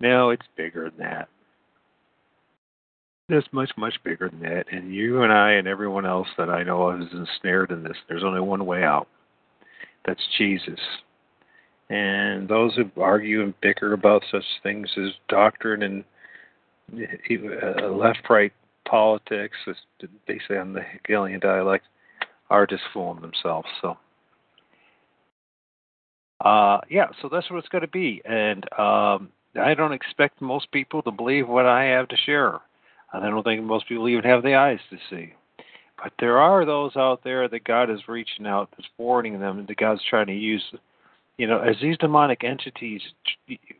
No, 0.00 0.30
it's 0.30 0.46
bigger 0.56 0.90
than 0.90 0.98
that. 1.00 1.28
It's 3.28 3.48
much, 3.52 3.70
much 3.76 3.94
bigger 4.04 4.30
than 4.30 4.40
that. 4.40 4.64
And 4.72 4.94
you 4.94 5.22
and 5.22 5.32
I 5.32 5.52
and 5.52 5.68
everyone 5.68 6.06
else 6.06 6.28
that 6.38 6.48
I 6.48 6.62
know 6.62 6.84
of 6.84 7.02
is 7.02 7.08
ensnared 7.12 7.70
in 7.70 7.82
this. 7.82 7.96
There's 8.08 8.24
only 8.24 8.40
one 8.40 8.64
way 8.64 8.84
out. 8.84 9.06
That's 10.06 10.22
Jesus. 10.38 10.80
And 11.90 12.48
those 12.48 12.74
who 12.74 12.90
argue 13.00 13.42
and 13.42 13.60
bicker 13.60 13.92
about 13.92 14.22
such 14.30 14.44
things 14.62 14.88
as 14.96 15.10
doctrine 15.28 15.82
and 15.82 16.04
left-right 16.92 18.52
politics, 18.88 19.56
basically 20.26 20.58
on 20.58 20.72
the 20.72 20.80
Hegelian 20.80 21.40
dialect, 21.40 21.84
are 22.50 22.66
just 22.66 22.82
fooling 22.92 23.20
themselves. 23.20 23.68
So, 23.82 23.98
uh, 26.40 26.80
yeah, 26.88 27.08
so 27.20 27.28
that's 27.30 27.50
what 27.50 27.58
it's 27.58 27.68
going 27.68 27.82
to 27.82 27.88
be. 27.88 28.22
And 28.24 28.64
um, 28.78 29.28
I 29.60 29.74
don't 29.74 29.92
expect 29.92 30.40
most 30.40 30.70
people 30.72 31.02
to 31.02 31.10
believe 31.10 31.48
what 31.48 31.66
I 31.66 31.84
have 31.84 32.08
to 32.08 32.16
share. 32.16 32.60
And 33.12 33.24
I 33.24 33.30
don't 33.30 33.42
think 33.42 33.62
most 33.62 33.88
people 33.88 34.08
even 34.08 34.24
have 34.24 34.42
the 34.42 34.54
eyes 34.54 34.80
to 34.90 34.96
see. 35.10 35.34
But 36.02 36.12
there 36.20 36.38
are 36.38 36.64
those 36.64 36.94
out 36.96 37.24
there 37.24 37.48
that 37.48 37.64
God 37.64 37.90
is 37.90 38.06
reaching 38.06 38.46
out, 38.46 38.70
that's 38.70 38.88
warning 38.98 39.40
them, 39.40 39.64
that 39.66 39.76
God's 39.76 40.02
trying 40.08 40.28
to 40.28 40.34
use. 40.34 40.62
You 41.38 41.46
know, 41.46 41.60
as 41.60 41.76
these 41.82 41.98
demonic 41.98 42.44
entities, 42.44 43.00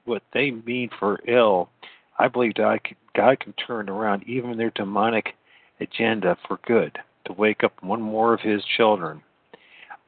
what 0.05 0.23
they 0.33 0.51
mean 0.51 0.91
for 0.99 1.21
ill, 1.29 1.71
I 2.19 2.29
believe 2.29 2.55
God 2.55 2.83
can, 2.85 2.97
God 3.15 3.41
can 3.41 3.53
turn 3.55 3.89
around 3.89 4.25
even 4.27 4.57
their 4.57 4.73
demonic 4.75 5.35
agenda 5.81 6.37
for 6.47 6.59
good 6.67 6.99
to 7.27 7.33
wake 7.33 7.63
up 7.63 7.73
one 7.83 8.03
more 8.03 8.35
of 8.35 8.41
His 8.41 8.63
children. 8.77 9.23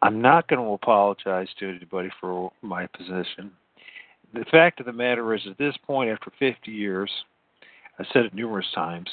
I'm 0.02 0.20
not 0.20 0.48
going 0.48 0.64
to 0.64 0.72
apologize 0.72 1.48
to 1.58 1.68
anybody 1.68 2.10
for 2.20 2.52
my 2.62 2.86
position. 2.86 3.52
The 4.32 4.44
fact 4.50 4.80
of 4.80 4.86
the 4.86 4.92
matter 4.92 5.34
is, 5.34 5.42
at 5.48 5.58
this 5.58 5.74
point, 5.86 6.10
after 6.10 6.32
50 6.38 6.70
years, 6.70 7.10
I've 7.98 8.06
said 8.12 8.24
it 8.24 8.34
numerous 8.34 8.66
times, 8.74 9.08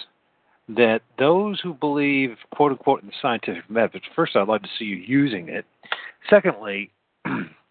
that 0.69 1.01
those 1.17 1.59
who 1.61 1.73
believe, 1.73 2.37
quote 2.53 2.71
unquote, 2.71 3.01
in 3.01 3.07
the 3.07 3.13
scientific 3.21 3.69
method, 3.69 4.01
first, 4.15 4.35
I'd 4.35 4.47
like 4.47 4.63
to 4.63 4.69
see 4.79 4.85
you 4.85 4.95
using 4.95 5.49
it. 5.49 5.65
Secondly, 6.29 6.91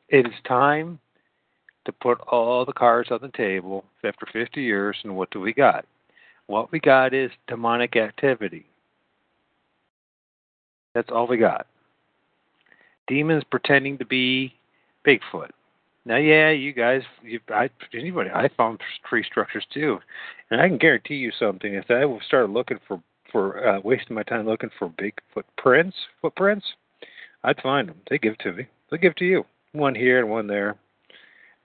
it 0.09 0.27
is 0.27 0.33
time 0.47 0.99
to 1.87 1.93
put 1.93 2.21
all 2.29 2.65
the 2.65 2.73
cards 2.73 3.11
on 3.11 3.21
the 3.23 3.37
table 3.37 3.85
after 4.05 4.27
50 4.33 4.63
years, 4.63 4.97
and 5.03 5.17
what 5.17 5.31
do 5.31 5.41
we 5.41 5.53
got? 5.53 5.87
What 6.47 6.71
we 6.71 6.79
got 6.79 7.15
is 7.15 7.31
demonic 7.49 7.97
activity. 7.97 8.67
That's 10.95 11.09
all 11.11 11.27
we 11.27 11.37
got. 11.37 11.67
Demons 13.07 13.45
pretending 13.51 13.99
to 13.99 14.05
be 14.05 14.55
Bigfoot. 15.07 15.51
Now, 16.05 16.17
yeah, 16.17 16.51
you 16.51 16.73
guys, 16.73 17.03
you, 17.23 17.41
I, 17.49 17.69
anybody, 17.93 18.31
I 18.31 18.49
found 18.57 18.81
tree 19.09 19.25
structures 19.29 19.67
too, 19.75 19.99
and 20.51 20.61
I 20.61 20.69
can 20.69 20.79
guarantee 20.79 21.17
you 21.17 21.33
something. 21.37 21.75
If 21.75 21.87
I 21.91 22.05
started 22.27 22.53
looking 22.53 22.79
for 22.87 23.03
for 23.33 23.69
uh, 23.69 23.81
wasting 23.81 24.15
my 24.15 24.23
time 24.23 24.47
looking 24.47 24.71
for 24.79 24.89
Bigfoot 24.89 25.43
prints, 25.59 25.97
footprints, 26.23 26.65
I'd 27.43 27.61
find 27.61 27.89
them. 27.89 27.97
They 28.09 28.19
give 28.19 28.39
to 28.39 28.53
me. 28.53 28.67
They 28.91 28.99
give 28.99 29.17
to 29.17 29.25
you. 29.25 29.45
One 29.73 29.95
here 29.95 30.21
and 30.21 30.31
one 30.31 30.47
there. 30.47 30.77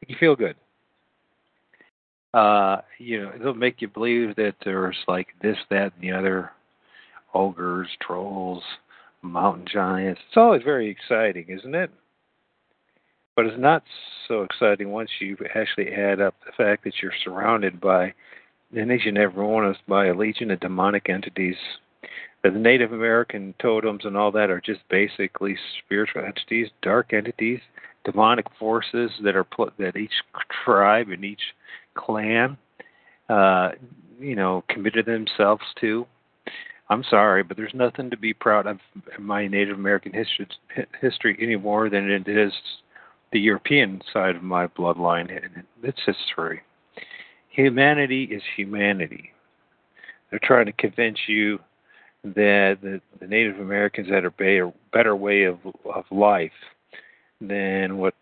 You 0.07 0.15
feel 0.19 0.35
good. 0.35 0.55
Uh, 2.33 2.81
you 2.97 3.21
know, 3.21 3.31
they'll 3.37 3.53
make 3.53 3.81
you 3.81 3.87
believe 3.87 4.35
that 4.37 4.55
there's 4.63 4.97
like 5.07 5.27
this, 5.41 5.57
that, 5.69 5.93
and 5.93 6.01
the 6.01 6.11
other 6.11 6.51
ogres, 7.33 7.89
trolls, 8.01 8.63
mountain 9.21 9.65
giants. 9.71 10.21
It's 10.27 10.37
always 10.37 10.63
very 10.63 10.89
exciting, 10.89 11.45
isn't 11.49 11.75
it? 11.75 11.91
But 13.35 13.45
it's 13.45 13.59
not 13.59 13.83
so 14.27 14.43
exciting 14.43 14.91
once 14.91 15.09
you 15.19 15.37
actually 15.55 15.91
add 15.91 16.21
up 16.21 16.35
the 16.45 16.51
fact 16.51 16.83
that 16.83 16.93
you're 17.01 17.13
surrounded 17.23 17.79
by, 17.79 18.13
and 18.75 18.91
each 18.91 19.05
and 19.05 19.17
every 19.17 19.45
one 19.45 19.65
of 19.65 19.75
us, 19.75 19.81
by 19.87 20.07
a 20.07 20.13
legion 20.13 20.51
of 20.51 20.59
demonic 20.59 21.09
entities. 21.09 21.55
The 22.43 22.49
Native 22.49 22.91
American 22.91 23.53
totems 23.61 24.05
and 24.05 24.17
all 24.17 24.31
that 24.31 24.49
are 24.49 24.61
just 24.61 24.81
basically 24.89 25.55
spiritual 25.83 26.23
entities, 26.25 26.69
dark 26.81 27.13
entities, 27.13 27.59
demonic 28.03 28.45
forces 28.59 29.11
that 29.23 29.35
are 29.35 29.43
put 29.43 29.73
that 29.77 29.95
each 29.95 30.13
tribe 30.63 31.09
and 31.09 31.23
each 31.23 31.41
clan, 31.95 32.57
uh, 33.29 33.69
you 34.19 34.35
know, 34.35 34.63
committed 34.69 35.05
themselves 35.05 35.63
to. 35.79 36.05
I'm 36.89 37.03
sorry, 37.09 37.43
but 37.43 37.55
there's 37.55 37.73
nothing 37.73 38.09
to 38.09 38.17
be 38.17 38.33
proud 38.33 38.67
of 38.67 38.79
in 39.17 39.23
my 39.23 39.47
Native 39.47 39.77
American 39.77 40.11
history, 40.13 40.47
history 40.99 41.37
any 41.41 41.55
more 41.55 41.89
than 41.89 42.09
it 42.09 42.27
is 42.27 42.51
the 43.31 43.39
European 43.39 44.01
side 44.11 44.35
of 44.35 44.43
my 44.43 44.67
bloodline 44.67 45.29
and 45.31 45.63
its 45.83 45.99
history. 46.05 46.61
Humanity 47.49 48.25
is 48.25 48.41
humanity. 48.57 49.31
They're 50.29 50.39
trying 50.43 50.65
to 50.65 50.73
convince 50.73 51.17
you 51.27 51.59
that 52.23 52.77
the, 52.81 53.27
Native 53.27 53.59
Americans 53.59 54.09
had 54.09 54.25
a 54.25 54.31
better, 54.31 54.71
better 54.93 55.15
way 55.15 55.43
of 55.43 55.59
of 55.85 56.03
life 56.11 56.51
than 57.41 57.97
what, 57.97 58.13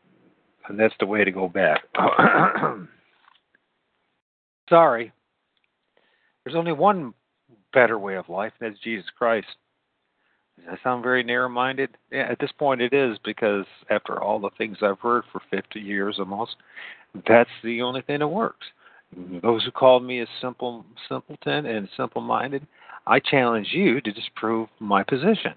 and 0.67 0.79
that's 0.79 0.95
the 0.99 1.05
way 1.05 1.23
to 1.23 1.31
go 1.31 1.47
back. 1.47 1.81
Sorry, 4.69 5.11
there's 6.43 6.55
only 6.55 6.71
one 6.71 7.13
better 7.73 7.99
way 7.99 8.15
of 8.15 8.29
life, 8.29 8.53
and 8.59 8.71
that's 8.71 8.83
Jesus 8.83 9.05
Christ. 9.17 9.47
Does 10.57 10.65
that 10.69 10.79
sound 10.83 11.03
very 11.03 11.23
narrow 11.23 11.49
minded? 11.49 11.91
Yeah, 12.11 12.27
at 12.29 12.39
this 12.39 12.51
point 12.57 12.81
it 12.81 12.93
is 12.93 13.17
because 13.23 13.65
after 13.89 14.21
all 14.21 14.39
the 14.39 14.49
things 14.57 14.77
I've 14.81 14.99
heard 14.99 15.23
for 15.31 15.41
50 15.49 15.79
years 15.79 16.17
almost, 16.19 16.55
that's 17.27 17.49
the 17.63 17.81
only 17.81 18.01
thing 18.01 18.19
that 18.19 18.27
works. 18.27 18.65
Those 19.41 19.63
who 19.65 19.71
call 19.71 19.99
me 19.99 20.21
a 20.21 20.27
simple 20.41 20.85
simpleton 21.07 21.65
and 21.65 21.89
simple 21.97 22.21
minded, 22.21 22.67
I 23.07 23.19
challenge 23.19 23.69
you 23.71 24.01
to 24.01 24.11
disprove 24.11 24.69
my 24.79 25.03
position. 25.03 25.53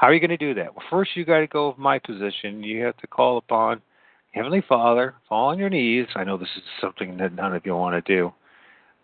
How 0.00 0.06
are 0.06 0.14
you 0.14 0.20
going 0.20 0.30
to 0.30 0.38
do 0.38 0.54
that? 0.54 0.74
Well, 0.74 0.86
first 0.88 1.10
you 1.14 1.26
got 1.26 1.40
to 1.40 1.46
go 1.46 1.68
with 1.68 1.76
my 1.76 1.98
position. 1.98 2.62
You 2.62 2.82
have 2.84 2.96
to 2.96 3.06
call 3.06 3.36
upon 3.36 3.82
Heavenly 4.30 4.64
Father, 4.66 5.14
fall 5.28 5.48
on 5.48 5.58
your 5.58 5.68
knees. 5.68 6.06
I 6.14 6.24
know 6.24 6.38
this 6.38 6.48
is 6.56 6.62
something 6.80 7.18
that 7.18 7.34
none 7.34 7.54
of 7.54 7.66
you 7.66 7.76
want 7.76 8.02
to 8.02 8.14
do, 8.16 8.32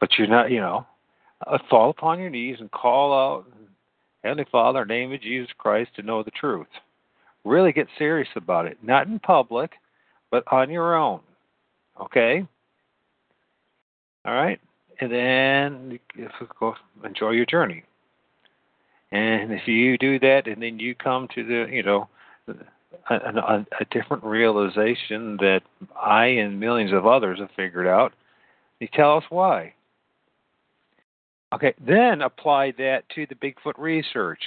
but 0.01 0.09
you're 0.17 0.27
not, 0.27 0.51
you 0.51 0.59
know, 0.59 0.87
uh, 1.47 1.59
fall 1.69 1.91
upon 1.91 2.19
your 2.19 2.31
knees 2.31 2.57
and 2.61 2.71
call 2.71 3.13
out 3.13 3.45
Heavenly 4.25 4.47
Father, 4.51 4.87
name 4.87 5.13
of 5.13 5.21
Jesus 5.21 5.51
Christ, 5.59 5.91
to 5.97 6.03
know 6.03 6.23
the 6.23 6.31
truth. 6.31 6.67
Really 7.45 7.73
get 7.73 7.89
serious 7.99 8.31
about 8.35 8.65
it. 8.65 8.79
Not 8.83 9.07
in 9.07 9.19
public, 9.19 9.73
but 10.31 10.45
on 10.51 10.71
your 10.71 10.97
own. 10.97 11.21
Okay? 12.01 12.49
All 14.25 14.33
right? 14.33 14.59
And 15.03 15.13
then 15.13 15.99
go 16.59 16.75
enjoy 17.05 17.33
your 17.33 17.45
journey. 17.45 17.85
And 19.13 19.53
if 19.53 19.69
you 19.69 19.97
do 19.99 20.19
that, 20.19 20.47
and 20.47 20.63
then 20.63 20.79
you 20.81 20.95
come 20.95 21.29
to 21.35 21.45
the, 21.45 21.67
you 21.73 21.83
know, 21.83 22.09
a, 22.49 23.15
a, 23.15 23.67
a 23.81 23.85
different 23.91 24.25
realization 24.25 25.37
that 25.39 25.61
I 26.01 26.27
and 26.27 26.59
millions 26.59 26.93
of 26.93 27.07
others 27.07 27.39
have 27.39 27.51
figured 27.57 27.87
out, 27.87 28.13
you 28.81 28.89
tell 28.93 29.17
us 29.17 29.25
why. 29.31 29.75
Okay, 31.55 31.75
then 31.87 32.23
apply 32.23 32.73
that 32.73 33.05
to 33.15 33.27
the 33.27 33.37
Bigfoot 33.37 33.79
research. 33.79 34.43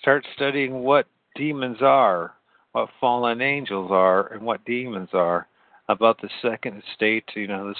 Start 0.00 0.26
studying 0.34 0.80
what 0.80 1.06
demons 1.34 1.78
are, 1.80 2.32
what 2.72 2.90
fallen 3.00 3.40
angels 3.40 3.90
are, 3.90 4.32
and 4.32 4.42
what 4.42 4.64
demons 4.66 5.08
are 5.14 5.48
about 5.88 6.20
the 6.20 6.28
second 6.42 6.82
state, 6.94 7.24
you 7.34 7.46
know, 7.46 7.68
this, 7.68 7.78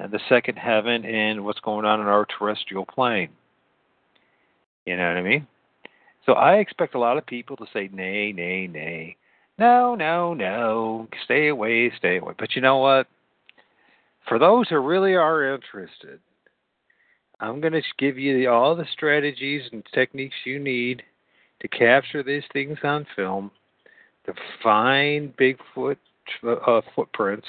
uh, 0.00 0.06
the 0.08 0.20
second 0.28 0.56
heaven, 0.56 1.04
and 1.04 1.44
what's 1.44 1.60
going 1.60 1.84
on 1.84 2.00
in 2.00 2.06
our 2.06 2.26
terrestrial 2.26 2.84
plane. 2.84 3.30
You 4.86 4.96
know 4.96 5.08
what 5.08 5.16
I 5.16 5.22
mean? 5.22 5.46
So 6.26 6.32
I 6.34 6.56
expect 6.56 6.94
a 6.94 6.98
lot 6.98 7.18
of 7.18 7.26
people 7.26 7.56
to 7.56 7.66
say, 7.72 7.88
nay, 7.92 8.32
nay, 8.32 8.66
nay. 8.66 9.16
No, 9.58 9.94
no, 9.94 10.34
no. 10.34 11.08
Stay 11.24 11.48
away, 11.48 11.92
stay 11.98 12.18
away. 12.18 12.34
But 12.38 12.54
you 12.54 12.62
know 12.62 12.78
what? 12.78 13.06
For 14.28 14.38
those 14.38 14.68
who 14.68 14.78
really 14.78 15.14
are 15.14 15.54
interested, 15.54 16.20
I'm 17.40 17.60
going 17.60 17.72
to 17.72 17.82
give 17.98 18.18
you 18.18 18.50
all 18.50 18.76
the 18.76 18.86
strategies 18.92 19.62
and 19.72 19.82
techniques 19.94 20.36
you 20.44 20.58
need 20.58 21.02
to 21.60 21.68
capture 21.68 22.22
these 22.22 22.44
things 22.52 22.78
on 22.84 23.06
film, 23.16 23.50
to 24.26 24.34
find 24.62 25.34
Bigfoot 25.36 25.96
uh, 26.46 26.80
footprints, 26.94 27.46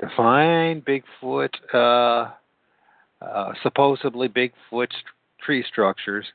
to 0.00 0.08
find 0.16 0.84
Bigfoot, 0.84 1.50
uh, 1.72 2.30
uh, 3.24 3.52
supposedly 3.62 4.28
Bigfoot 4.28 4.90
tree 5.40 5.64
structures, 5.68 6.26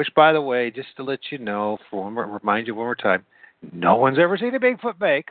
which, 0.00 0.14
by 0.14 0.32
the 0.32 0.40
way, 0.40 0.70
just 0.70 0.88
to 0.96 1.02
let 1.02 1.18
you 1.30 1.36
know, 1.36 1.76
for 1.90 2.04
one 2.04 2.14
more, 2.14 2.24
remind 2.24 2.66
you 2.66 2.74
one 2.74 2.86
more 2.86 2.94
time, 2.94 3.22
no 3.70 3.96
one's 3.96 4.18
ever 4.18 4.38
seen 4.38 4.54
a 4.54 4.58
Bigfoot 4.58 4.98
bake. 4.98 5.28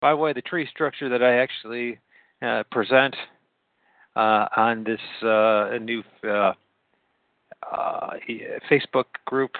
By 0.00 0.10
the 0.10 0.16
way, 0.18 0.32
the 0.32 0.40
tree 0.40 0.68
structure 0.70 1.08
that 1.08 1.20
I 1.20 1.38
actually 1.38 1.98
uh, 2.40 2.62
present 2.70 3.16
uh, 4.14 4.46
on 4.56 4.84
this 4.84 5.00
uh, 5.20 5.76
new 5.80 6.04
uh, 6.22 6.52
uh, 7.68 8.10
Facebook 8.70 9.06
group 9.24 9.56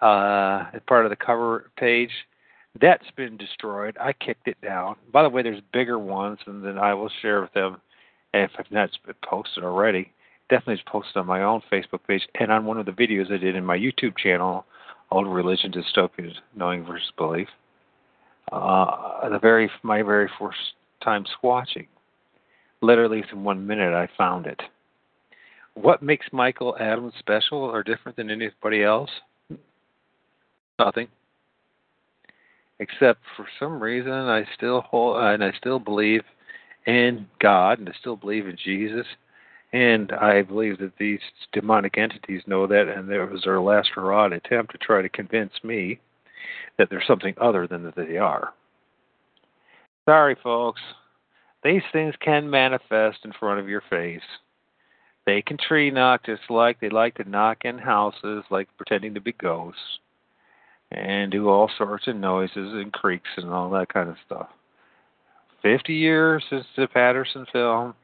uh, 0.00 0.64
as 0.72 0.80
part 0.86 1.04
of 1.04 1.10
the 1.10 1.16
cover 1.16 1.70
page, 1.76 2.12
that's 2.80 3.10
been 3.14 3.36
destroyed. 3.36 3.94
I 4.00 4.14
kicked 4.14 4.48
it 4.48 4.56
down. 4.62 4.96
By 5.12 5.22
the 5.22 5.28
way, 5.28 5.42
there's 5.42 5.60
bigger 5.74 5.98
ones, 5.98 6.38
and 6.46 6.64
then 6.64 6.78
I 6.78 6.94
will 6.94 7.10
share 7.20 7.42
with 7.42 7.52
them 7.52 7.82
if 8.32 8.52
it's 8.58 8.70
not 8.70 8.88
been 9.04 9.16
posted 9.22 9.64
already. 9.64 10.13
Definitely 10.50 10.74
is 10.74 10.80
posted 10.86 11.16
on 11.16 11.26
my 11.26 11.42
own 11.42 11.62
Facebook 11.72 12.00
page 12.06 12.26
and 12.38 12.52
on 12.52 12.64
one 12.64 12.78
of 12.78 12.86
the 12.86 12.92
videos 12.92 13.32
I 13.32 13.38
did 13.38 13.56
in 13.56 13.64
my 13.64 13.78
YouTube 13.78 14.16
channel, 14.16 14.66
Old 15.10 15.26
Religion 15.26 15.72
Dystopian 15.72 16.32
Knowing 16.54 16.84
versus 16.84 17.10
Belief 17.16 17.48
uh, 18.52 19.28
the 19.28 19.38
very 19.38 19.70
my 19.82 20.02
very 20.02 20.28
first 20.38 20.58
time 21.02 21.24
squatching. 21.24 21.86
Literally, 22.80 23.20
within 23.20 23.44
one 23.44 23.66
minute, 23.66 23.94
I 23.94 24.08
found 24.16 24.46
it. 24.46 24.60
What 25.74 26.02
makes 26.02 26.26
Michael 26.32 26.76
Adams 26.78 27.14
special 27.18 27.58
or 27.58 27.82
different 27.82 28.16
than 28.16 28.30
anybody 28.30 28.82
else? 28.84 29.10
Nothing. 30.78 31.08
Except 32.78 33.20
for 33.36 33.46
some 33.58 33.82
reason, 33.82 34.12
I 34.12 34.44
still 34.56 34.82
hold 34.82 35.16
and 35.22 35.42
I 35.42 35.52
still 35.56 35.78
believe 35.78 36.22
in 36.86 37.26
God 37.40 37.78
and 37.78 37.88
I 37.88 37.92
still 37.98 38.16
believe 38.16 38.46
in 38.46 38.56
Jesus. 38.62 39.06
And 39.74 40.12
I 40.12 40.42
believe 40.42 40.78
that 40.78 40.92
these 41.00 41.18
demonic 41.52 41.98
entities 41.98 42.42
know 42.46 42.64
that, 42.68 42.86
and 42.86 43.10
there 43.10 43.26
was 43.26 43.42
their 43.42 43.60
last 43.60 43.88
hurrah 43.92 44.26
attempt 44.26 44.70
to 44.70 44.78
try 44.78 45.02
to 45.02 45.08
convince 45.08 45.52
me 45.64 45.98
that 46.78 46.90
there's 46.90 47.08
something 47.08 47.34
other 47.40 47.66
than 47.66 47.82
that 47.82 47.96
they 47.96 48.16
are. 48.16 48.54
Sorry, 50.08 50.36
folks. 50.40 50.80
These 51.64 51.82
things 51.92 52.14
can 52.20 52.48
manifest 52.48 53.18
in 53.24 53.32
front 53.32 53.58
of 53.58 53.68
your 53.68 53.82
face. 53.90 54.22
They 55.26 55.42
can 55.42 55.56
tree 55.56 55.90
knock 55.90 56.24
just 56.24 56.42
like 56.50 56.78
they 56.78 56.88
like 56.88 57.16
to 57.16 57.28
knock 57.28 57.64
in 57.64 57.76
houses, 57.78 58.44
like 58.50 58.68
pretending 58.76 59.14
to 59.14 59.20
be 59.20 59.32
ghosts, 59.32 59.80
and 60.92 61.32
do 61.32 61.48
all 61.48 61.68
sorts 61.76 62.06
of 62.06 62.14
noises 62.14 62.54
and 62.74 62.92
creaks 62.92 63.30
and 63.38 63.50
all 63.50 63.70
that 63.70 63.92
kind 63.92 64.08
of 64.08 64.16
stuff. 64.24 64.50
Fifty 65.62 65.94
years 65.94 66.44
since 66.48 66.66
the 66.76 66.86
Patterson 66.86 67.44
film, 67.52 67.94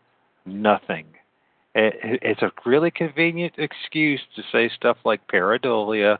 nothing. 0.44 1.06
It's 1.74 2.42
a 2.42 2.50
really 2.66 2.90
convenient 2.90 3.54
excuse 3.58 4.20
to 4.36 4.42
say 4.52 4.70
stuff 4.74 4.96
like 5.04 5.26
pareidolia 5.28 6.18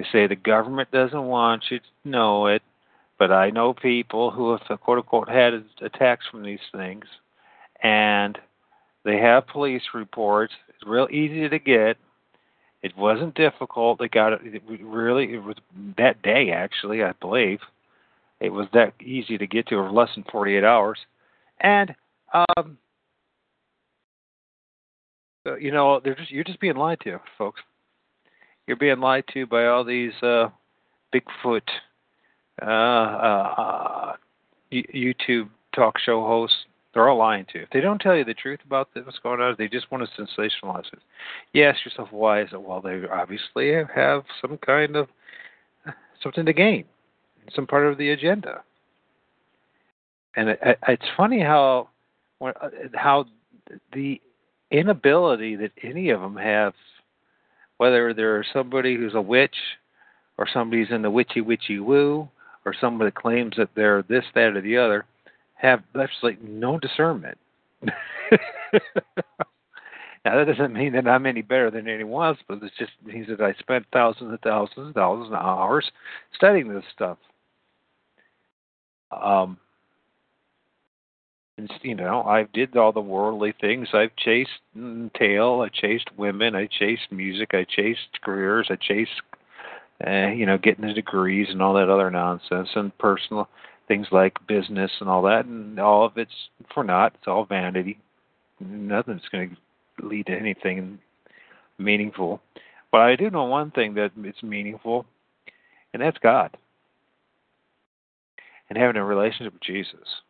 they 0.00 0.06
say 0.12 0.26
the 0.26 0.36
government 0.36 0.90
doesn't 0.92 1.24
want 1.24 1.64
you 1.70 1.78
to 1.78 2.08
know 2.08 2.46
it, 2.46 2.62
but 3.18 3.30
I 3.30 3.50
know 3.50 3.74
people 3.74 4.30
who 4.30 4.52
have 4.52 4.80
quote 4.80 4.96
unquote 4.96 5.28
had 5.28 5.52
attacks 5.82 6.24
from 6.30 6.42
these 6.42 6.58
things, 6.72 7.04
and 7.82 8.38
they 9.04 9.18
have 9.18 9.46
police 9.46 9.82
reports. 9.92 10.54
It's 10.70 10.88
real 10.88 11.06
easy 11.10 11.50
to 11.50 11.58
get. 11.58 11.98
It 12.82 12.96
wasn't 12.96 13.34
difficult. 13.34 13.98
They 13.98 14.08
got 14.08 14.32
it, 14.32 14.40
it 14.42 14.62
really. 14.80 15.34
It 15.34 15.44
was 15.44 15.56
that 15.98 16.22
day 16.22 16.50
actually, 16.50 17.04
I 17.04 17.12
believe. 17.20 17.60
It 18.40 18.54
was 18.54 18.68
that 18.72 18.94
easy 19.02 19.36
to 19.36 19.46
get 19.46 19.66
to, 19.66 19.74
or 19.74 19.92
less 19.92 20.08
than 20.14 20.24
48 20.32 20.64
hours, 20.64 20.98
and 21.60 21.94
um, 22.32 22.78
you 25.58 25.70
know, 25.72 26.00
they're 26.02 26.14
just 26.14 26.30
you're 26.30 26.44
just 26.44 26.60
being 26.60 26.76
lied 26.76 27.00
to, 27.04 27.20
folks. 27.38 27.60
You're 28.66 28.76
being 28.76 29.00
lied 29.00 29.24
to 29.34 29.46
by 29.46 29.66
all 29.66 29.84
these 29.84 30.12
uh, 30.22 30.48
Bigfoot 31.14 31.62
uh, 32.62 32.64
uh, 32.64 34.16
YouTube 34.72 35.48
talk 35.74 35.98
show 35.98 36.26
hosts. 36.26 36.56
They're 36.92 37.08
all 37.08 37.18
lying 37.18 37.46
to 37.52 37.58
you. 37.58 37.64
If 37.64 37.70
they 37.70 37.80
don't 37.80 38.00
tell 38.00 38.16
you 38.16 38.24
the 38.24 38.34
truth 38.34 38.60
about 38.66 38.88
what's 38.94 39.18
going 39.20 39.40
on, 39.40 39.54
they 39.58 39.68
just 39.68 39.90
want 39.92 40.08
to 40.08 40.22
sensationalize 40.22 40.92
it. 40.92 40.98
You 41.52 41.64
ask 41.64 41.84
yourself, 41.84 42.08
why 42.10 42.42
is 42.42 42.48
it? 42.52 42.60
Well, 42.60 42.80
they 42.80 43.02
obviously 43.10 43.72
have 43.94 44.24
some 44.40 44.58
kind 44.58 44.96
of 44.96 45.08
something 46.22 46.44
to 46.46 46.52
gain, 46.52 46.84
some 47.54 47.66
part 47.66 47.86
of 47.86 47.96
the 47.96 48.10
agenda. 48.10 48.62
And 50.36 50.50
it, 50.50 50.78
it's 50.88 51.04
funny 51.16 51.40
how 51.40 51.88
how 52.94 53.26
the 53.92 54.20
inability 54.70 55.56
that 55.56 55.72
any 55.82 56.10
of 56.10 56.20
them 56.20 56.36
have 56.36 56.74
whether 57.80 58.12
they're 58.12 58.44
somebody 58.52 58.94
who's 58.94 59.14
a 59.14 59.20
witch 59.20 59.56
or 60.36 60.46
somebody's 60.52 60.90
in 60.90 61.00
the 61.00 61.10
witchy 61.10 61.40
witchy 61.40 61.78
woo 61.78 62.28
or 62.66 62.74
somebody 62.78 63.10
claims 63.10 63.54
that 63.56 63.70
they're 63.74 64.02
this, 64.02 64.24
that, 64.34 64.54
or 64.54 64.60
the 64.60 64.76
other, 64.76 65.06
have 65.54 65.82
absolutely 65.98 66.46
no 66.46 66.78
discernment. 66.78 67.38
now 67.82 67.90
that 70.24 70.44
doesn't 70.46 70.74
mean 70.74 70.92
that 70.92 71.08
I'm 71.08 71.24
any 71.24 71.40
better 71.40 71.70
than 71.70 71.88
anyone 71.88 72.26
else, 72.26 72.38
but 72.46 72.62
it 72.62 72.70
just 72.78 72.92
means 73.02 73.28
that 73.28 73.40
I 73.40 73.54
spent 73.54 73.86
thousands 73.94 74.30
and 74.30 74.40
thousands 74.42 74.76
and 74.76 74.94
thousands 74.94 75.28
of 75.28 75.34
hours 75.34 75.90
studying 76.34 76.68
this 76.68 76.84
stuff. 76.94 77.16
Um, 79.10 79.56
you 81.82 81.94
know, 81.94 82.22
I 82.22 82.44
did 82.52 82.76
all 82.76 82.92
the 82.92 83.00
worldly 83.00 83.54
things. 83.60 83.88
I've 83.92 84.14
chased 84.16 84.50
tail, 85.18 85.64
I 85.64 85.68
chased 85.68 86.10
women, 86.16 86.54
I 86.54 86.66
chased 86.66 87.10
music, 87.10 87.50
I 87.52 87.64
chased 87.64 88.20
careers, 88.22 88.68
I 88.70 88.76
chased, 88.76 89.10
uh, 90.06 90.28
you 90.28 90.46
know, 90.46 90.58
getting 90.58 90.86
the 90.86 90.92
degrees 90.92 91.48
and 91.50 91.62
all 91.62 91.74
that 91.74 91.88
other 91.88 92.10
nonsense, 92.10 92.68
and 92.74 92.96
personal 92.98 93.48
things 93.88 94.06
like 94.12 94.34
business 94.46 94.90
and 95.00 95.08
all 95.08 95.22
that, 95.22 95.46
and 95.46 95.78
all 95.80 96.04
of 96.04 96.16
it's 96.16 96.48
for 96.72 96.84
naught. 96.84 97.14
It's 97.16 97.28
all 97.28 97.44
vanity. 97.44 97.98
Nothing's 98.60 99.28
going 99.32 99.56
to 99.98 100.06
lead 100.06 100.26
to 100.26 100.32
anything 100.32 100.98
meaningful. 101.78 102.40
But 102.92 103.02
I 103.02 103.16
do 103.16 103.30
know 103.30 103.44
one 103.44 103.70
thing 103.70 103.94
that 103.94 104.12
it's 104.18 104.42
meaningful, 104.42 105.06
and 105.92 106.02
that's 106.02 106.18
God 106.18 106.56
and 108.70 108.78
having 108.78 108.96
a 108.96 109.04
relationship 109.04 109.52
with 109.52 109.62
Jesus. 109.62 110.22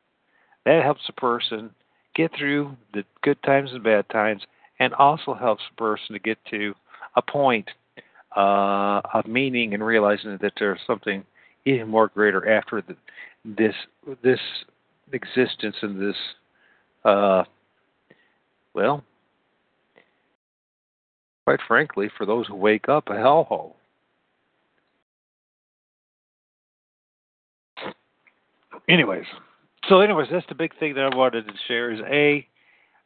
That 0.65 0.83
helps 0.83 1.03
a 1.09 1.13
person 1.13 1.71
get 2.15 2.31
through 2.37 2.77
the 2.93 3.05
good 3.23 3.43
times 3.43 3.71
and 3.73 3.83
bad 3.83 4.09
times, 4.11 4.43
and 4.79 4.93
also 4.95 5.35
helps 5.35 5.63
a 5.71 5.77
person 5.77 6.13
to 6.13 6.19
get 6.19 6.39
to 6.51 6.75
a 7.17 7.23
point 7.23 7.69
uh, 8.37 9.01
of 9.13 9.27
meaning 9.27 9.75
and 9.75 9.85
realizing 9.85 10.39
that 10.41 10.53
there's 10.59 10.81
something 10.87 11.25
even 11.65 11.89
more 11.89 12.09
greater 12.09 12.49
after 12.49 12.83
the, 12.83 12.97
this 13.45 13.75
this 14.23 14.41
existence 15.13 15.77
and 15.83 16.01
this 16.01 16.17
uh, 17.05 17.45
well, 18.75 19.03
quite 21.45 21.61
frankly, 21.67 22.11
for 22.17 22.25
those 22.27 22.47
who 22.47 22.55
wake 22.55 22.89
up, 22.89 23.09
a 23.09 23.13
hellhole. 23.15 23.73
Anyways, 28.89 29.25
so, 29.89 30.01
anyways, 30.01 30.29
that's 30.31 30.47
the 30.49 30.55
big 30.55 30.79
thing 30.79 30.95
that 30.95 31.05
I 31.13 31.17
wanted 31.17 31.47
to 31.47 31.55
share 31.67 31.91
is 31.93 32.01
a 32.07 32.47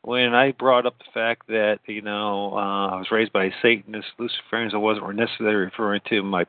when 0.02 0.34
I 0.34 0.52
brought 0.52 0.84
up 0.84 0.98
the 0.98 1.10
fact 1.14 1.46
that 1.48 1.78
you 1.86 2.02
know 2.02 2.52
uh, 2.54 2.88
I 2.88 2.96
was 2.96 3.06
raised 3.10 3.32
by 3.32 3.50
Satanists, 3.62 4.10
Luciferians, 4.18 4.74
I 4.74 4.78
wasn't 4.78 5.16
necessarily 5.16 5.56
referring 5.56 6.02
to 6.10 6.22
my 6.22 6.44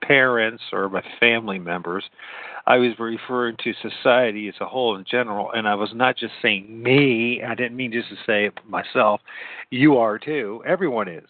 parents 0.00 0.62
or 0.72 0.88
my 0.88 1.02
family 1.18 1.58
members. 1.58 2.04
I 2.66 2.76
was 2.76 2.92
referring 2.98 3.56
to 3.64 3.72
society 3.82 4.48
as 4.48 4.54
a 4.60 4.66
whole 4.66 4.96
in 4.96 5.04
general, 5.10 5.50
and 5.52 5.66
I 5.66 5.74
was 5.74 5.90
not 5.94 6.16
just 6.16 6.34
saying 6.40 6.82
me. 6.82 7.42
I 7.42 7.54
didn't 7.54 7.76
mean 7.76 7.92
just 7.92 8.08
to 8.10 8.16
say 8.26 8.50
myself. 8.68 9.20
You 9.70 9.96
are 9.98 10.18
too. 10.18 10.62
Everyone 10.66 11.08
is. 11.08 11.28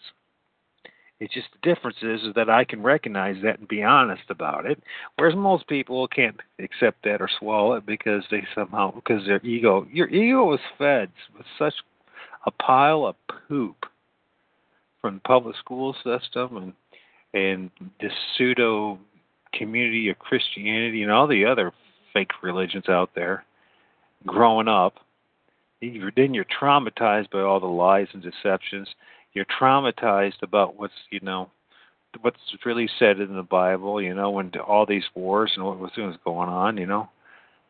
It's 1.21 1.35
just 1.35 1.49
the 1.51 1.69
difference 1.75 1.97
is, 2.01 2.23
is 2.23 2.33
that 2.33 2.49
I 2.49 2.63
can 2.63 2.81
recognize 2.81 3.35
that 3.43 3.59
and 3.59 3.67
be 3.67 3.83
honest 3.83 4.23
about 4.29 4.65
it, 4.65 4.81
whereas 5.17 5.35
most 5.35 5.67
people 5.67 6.07
can't 6.07 6.41
accept 6.57 7.03
that 7.03 7.21
or 7.21 7.29
swallow 7.39 7.75
it 7.75 7.85
because 7.85 8.23
they 8.31 8.43
somehow 8.55 8.89
because 8.89 9.23
their 9.27 9.39
ego 9.45 9.85
your 9.93 10.09
ego 10.09 10.51
is 10.51 10.59
fed 10.79 11.11
with 11.37 11.45
such 11.59 11.75
a 12.47 12.51
pile 12.51 13.05
of 13.05 13.15
poop 13.47 13.85
from 14.99 15.15
the 15.15 15.19
public 15.21 15.55
school 15.57 15.95
system 16.03 16.57
and 16.57 16.73
and 17.35 17.69
this 18.01 18.13
pseudo 18.35 18.97
community 19.53 20.09
of 20.09 20.17
Christianity 20.17 21.03
and 21.03 21.11
all 21.11 21.27
the 21.27 21.45
other 21.45 21.71
fake 22.13 22.31
religions 22.41 22.89
out 22.89 23.11
there 23.13 23.45
growing 24.25 24.67
up. 24.67 24.95
Then 25.81 26.33
you're 26.33 26.45
traumatized 26.45 27.29
by 27.29 27.41
all 27.41 27.59
the 27.59 27.67
lies 27.67 28.07
and 28.13 28.23
deceptions 28.23 28.87
you're 29.33 29.45
traumatized 29.45 30.41
about 30.41 30.77
what's 30.77 30.93
you 31.09 31.19
know 31.21 31.49
what's 32.21 32.39
really 32.65 32.89
said 32.99 33.19
in 33.19 33.35
the 33.35 33.43
Bible. 33.43 34.01
You 34.01 34.13
know, 34.13 34.31
when 34.31 34.51
all 34.67 34.85
these 34.85 35.05
wars 35.15 35.51
and 35.55 35.65
what 35.65 35.79
was 35.79 35.91
going 36.23 36.49
on. 36.49 36.77
You 36.77 36.85
know, 36.85 37.09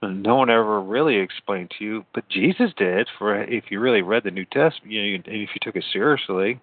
and 0.01 0.23
no 0.23 0.35
one 0.35 0.49
ever 0.49 0.81
really 0.81 1.17
explained 1.17 1.71
to 1.77 1.85
you, 1.85 2.05
but 2.13 2.27
Jesus 2.29 2.71
did. 2.77 3.07
For 3.17 3.43
if 3.43 3.65
you 3.69 3.79
really 3.79 4.01
read 4.01 4.23
the 4.23 4.31
New 4.31 4.45
Testament, 4.45 4.91
you 4.91 5.17
know, 5.17 5.23
and 5.25 5.27
if 5.27 5.49
you 5.53 5.59
took 5.61 5.75
it 5.75 5.85
seriously, 5.91 6.59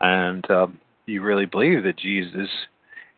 and 0.00 0.48
um, 0.50 0.78
you 1.06 1.22
really 1.22 1.46
believe 1.46 1.82
that 1.84 1.96
Jesus 1.96 2.48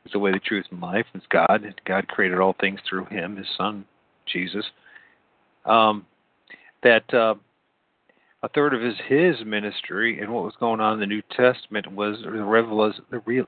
is 0.05 0.13
the 0.13 0.19
way, 0.19 0.33
the 0.33 0.39
truth, 0.39 0.67
and 0.71 0.81
life, 0.81 1.07
is 1.15 1.23
God, 1.31 1.65
and 1.65 1.75
God 1.87 2.09
created 2.09 2.39
all 2.39 2.55
things 2.61 2.81
through 2.89 3.07
Him, 3.07 3.37
His 3.37 3.47
Son, 3.57 3.85
Jesus. 4.27 4.65
Um, 5.65 6.07
that 6.83 7.13
uh, 7.13 7.35
a 8.45 8.49
third 8.49 8.75
of 8.75 8.83
his 8.83 8.97
his 9.09 9.37
ministry 9.47 10.21
and 10.21 10.31
what 10.31 10.45
was 10.45 10.53
going 10.61 10.79
on 10.79 10.95
in 10.95 11.01
the 11.01 11.07
New 11.07 11.23
Testament 11.35 11.91
was 11.91 12.19
the 12.23 12.31
revelation, 12.31 13.03
the 13.11 13.21
real 13.21 13.47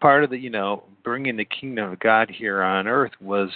part 0.00 0.24
of 0.24 0.30
the 0.30 0.38
you 0.38 0.48
know 0.48 0.84
bringing 1.02 1.36
the 1.36 1.44
kingdom 1.44 1.92
of 1.92 2.00
God 2.00 2.30
here 2.30 2.62
on 2.62 2.88
earth 2.88 3.12
was 3.20 3.50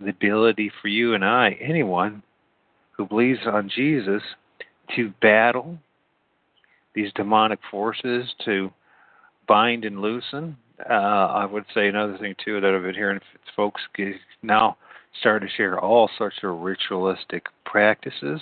the 0.00 0.10
ability 0.10 0.70
for 0.80 0.86
you 0.86 1.14
and 1.14 1.24
I, 1.24 1.56
anyone 1.60 2.22
who 2.92 3.04
believes 3.04 3.40
on 3.46 3.68
Jesus, 3.68 4.22
to 4.94 5.12
battle 5.20 5.76
these 6.94 7.12
demonic 7.14 7.58
forces, 7.68 8.32
to 8.44 8.70
bind 9.48 9.84
and 9.84 10.00
loosen. 10.00 10.56
Uh, 10.88 10.92
I 10.92 11.46
would 11.46 11.64
say 11.74 11.88
another 11.88 12.16
thing 12.18 12.36
too 12.44 12.60
that 12.60 12.72
I've 12.72 12.82
been 12.82 12.94
hearing 12.94 13.18
folks 13.56 13.82
now 14.42 14.76
start 15.18 15.42
to 15.42 15.48
share 15.48 15.80
all 15.80 16.08
sorts 16.16 16.36
of 16.44 16.60
ritualistic 16.60 17.46
practices. 17.64 18.40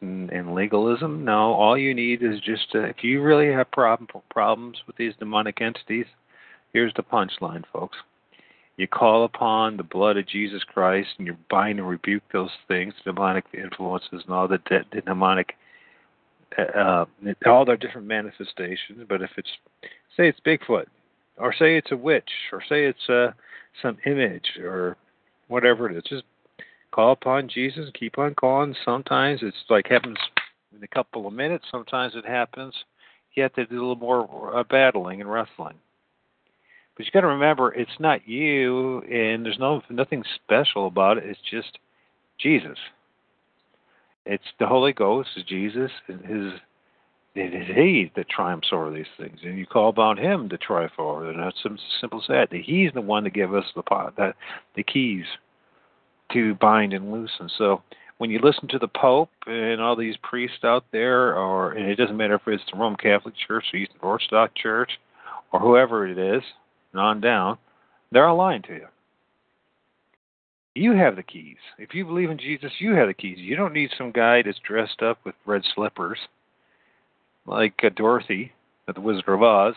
In 0.00 0.54
legalism. 0.54 1.24
No, 1.24 1.52
all 1.52 1.78
you 1.78 1.94
need 1.94 2.22
is 2.22 2.40
just 2.40 2.74
uh, 2.74 2.80
if 2.80 3.04
you 3.04 3.22
really 3.22 3.52
have 3.52 3.70
problem, 3.70 4.08
problems 4.28 4.78
with 4.86 4.96
these 4.96 5.14
demonic 5.18 5.60
entities, 5.60 6.06
here's 6.72 6.92
the 6.94 7.02
punchline, 7.02 7.62
folks. 7.72 7.96
You 8.76 8.88
call 8.88 9.24
upon 9.24 9.76
the 9.76 9.82
blood 9.82 10.16
of 10.16 10.26
Jesus 10.26 10.64
Christ 10.64 11.10
and 11.18 11.26
you 11.26 11.36
bind 11.50 11.78
and 11.78 11.88
rebuke 11.88 12.22
those 12.32 12.50
things, 12.66 12.94
demonic 13.04 13.44
influences 13.52 14.22
and 14.24 14.30
all 14.30 14.48
the, 14.48 14.58
de- 14.58 14.86
the 14.92 15.02
demonic, 15.02 15.54
uh, 16.58 17.04
all 17.46 17.64
their 17.64 17.76
different 17.76 18.06
manifestations. 18.06 19.04
But 19.08 19.22
if 19.22 19.30
it's, 19.36 19.50
say 20.16 20.28
it's 20.28 20.40
Bigfoot, 20.40 20.86
or 21.36 21.52
say 21.52 21.76
it's 21.76 21.92
a 21.92 21.96
witch, 21.96 22.30
or 22.52 22.62
say 22.68 22.86
it's 22.86 23.08
uh, 23.08 23.32
some 23.82 23.98
image, 24.06 24.58
or 24.60 24.96
whatever 25.48 25.90
it 25.90 25.96
is. 25.96 26.02
Just 26.08 26.24
call 26.92 27.12
upon 27.12 27.48
Jesus, 27.48 27.90
keep 27.98 28.18
on 28.18 28.34
calling. 28.34 28.74
Sometimes 28.84 29.40
it's 29.42 29.56
like 29.68 29.88
happens 29.88 30.18
in 30.76 30.82
a 30.82 30.88
couple 30.88 31.26
of 31.26 31.32
minutes. 31.32 31.64
Sometimes 31.70 32.14
it 32.14 32.26
happens. 32.26 32.74
You 33.34 33.44
have 33.44 33.54
to 33.54 33.66
do 33.66 33.76
a 33.76 33.80
little 33.80 33.96
more 33.96 34.56
uh, 34.56 34.64
battling 34.64 35.20
and 35.20 35.30
wrestling. 35.30 35.76
But 36.96 37.06
you 37.06 37.12
got 37.12 37.20
to 37.20 37.28
remember, 37.28 37.72
it's 37.72 37.90
not 37.98 38.28
you, 38.28 39.00
and 39.02 39.44
there's 39.44 39.58
no 39.58 39.82
nothing 39.88 40.22
special 40.34 40.86
about 40.86 41.18
it. 41.18 41.24
It's 41.24 41.40
just 41.50 41.78
Jesus. 42.38 42.76
It's 44.26 44.44
the 44.58 44.66
Holy 44.66 44.92
Ghost, 44.92 45.30
Jesus, 45.46 45.90
and 46.08 46.24
His. 46.24 46.60
It 47.36 47.54
is 47.54 47.74
He 47.74 48.10
that 48.16 48.28
triumphs 48.28 48.68
over 48.72 48.90
these 48.90 49.06
things, 49.16 49.38
and 49.44 49.56
you 49.56 49.64
call 49.64 49.88
upon 49.88 50.18
Him 50.18 50.48
to 50.48 50.58
triumph 50.58 50.92
over. 50.98 51.30
And 51.30 51.38
that's 51.38 51.62
simple 52.00 52.20
as 52.20 52.26
that. 52.28 52.48
He's 52.52 52.92
the 52.92 53.00
one 53.00 53.22
that 53.24 53.30
give 53.30 53.54
us 53.54 53.66
the 53.76 53.82
pot, 53.82 54.14
that 54.16 54.34
the 54.74 54.82
keys 54.82 55.24
to 56.32 56.54
bind 56.56 56.92
and 56.92 57.12
loosen. 57.12 57.48
So 57.58 57.82
when 58.18 58.30
you 58.30 58.38
listen 58.42 58.68
to 58.68 58.78
the 58.78 58.88
Pope 58.88 59.30
and 59.46 59.80
all 59.80 59.96
these 59.96 60.16
priests 60.22 60.64
out 60.64 60.84
there, 60.92 61.34
or 61.36 61.72
and 61.72 61.88
it 61.88 61.96
doesn't 61.96 62.16
matter 62.16 62.34
if 62.34 62.42
it's 62.46 62.62
the 62.70 62.78
Roman 62.78 62.98
Catholic 62.98 63.34
Church, 63.46 63.64
the 63.72 63.78
Eastern 63.78 64.00
Orthodox 64.02 64.52
Church, 64.60 64.90
or 65.52 65.60
whoever 65.60 66.06
it 66.06 66.18
is, 66.18 66.42
and 66.92 67.00
on 67.00 67.20
down, 67.20 67.56
they're 68.12 68.26
all 68.26 68.36
lying 68.36 68.62
to 68.62 68.74
you. 68.74 68.86
You 70.74 70.92
have 70.92 71.16
the 71.16 71.22
keys. 71.22 71.56
If 71.78 71.94
you 71.94 72.04
believe 72.04 72.30
in 72.30 72.38
Jesus, 72.38 72.70
you 72.78 72.92
have 72.92 73.08
the 73.08 73.14
keys. 73.14 73.38
You 73.38 73.56
don't 73.56 73.72
need 73.72 73.90
some 73.96 74.12
guy 74.12 74.42
that's 74.42 74.58
dressed 74.66 75.02
up 75.02 75.18
with 75.24 75.34
red 75.46 75.62
slippers, 75.74 76.18
like 77.46 77.74
uh, 77.82 77.88
Dorothy 77.96 78.52
at 78.86 78.94
the 78.94 79.00
Wizard 79.00 79.28
of 79.28 79.42
Oz, 79.42 79.74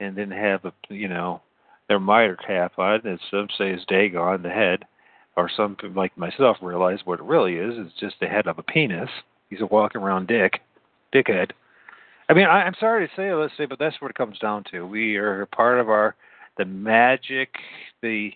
and 0.00 0.16
then 0.16 0.30
have 0.32 0.64
a 0.64 0.72
you 0.88 1.08
know 1.08 1.40
their 1.88 2.00
mitre 2.00 2.36
cap 2.36 2.78
on, 2.78 3.02
and 3.04 3.20
some 3.30 3.46
say 3.56 3.70
is 3.70 3.84
Dagon, 3.86 4.42
the 4.42 4.50
head 4.50 4.84
or 5.36 5.50
some 5.54 5.76
like 5.94 6.16
myself 6.16 6.58
realize 6.60 7.00
what 7.04 7.20
it 7.20 7.24
really 7.24 7.56
is. 7.56 7.74
It's 7.76 7.98
just 7.98 8.16
the 8.20 8.26
head 8.26 8.46
of 8.46 8.58
a 8.58 8.62
penis. 8.62 9.08
He's 9.50 9.60
a 9.60 9.66
walking 9.66 10.00
around 10.00 10.28
dick, 10.28 10.60
dickhead. 11.14 11.52
I 12.28 12.34
mean, 12.34 12.46
I, 12.46 12.62
I'm 12.62 12.74
sorry 12.78 13.06
to 13.06 13.14
say, 13.14 13.32
let's 13.32 13.56
say, 13.56 13.66
but 13.66 13.78
that's 13.78 14.00
what 14.00 14.10
it 14.10 14.16
comes 14.16 14.38
down 14.38 14.64
to. 14.70 14.86
We 14.86 15.16
are 15.16 15.46
part 15.46 15.78
of 15.78 15.88
our 15.88 16.14
the 16.58 16.64
magic, 16.64 17.54
the 18.02 18.32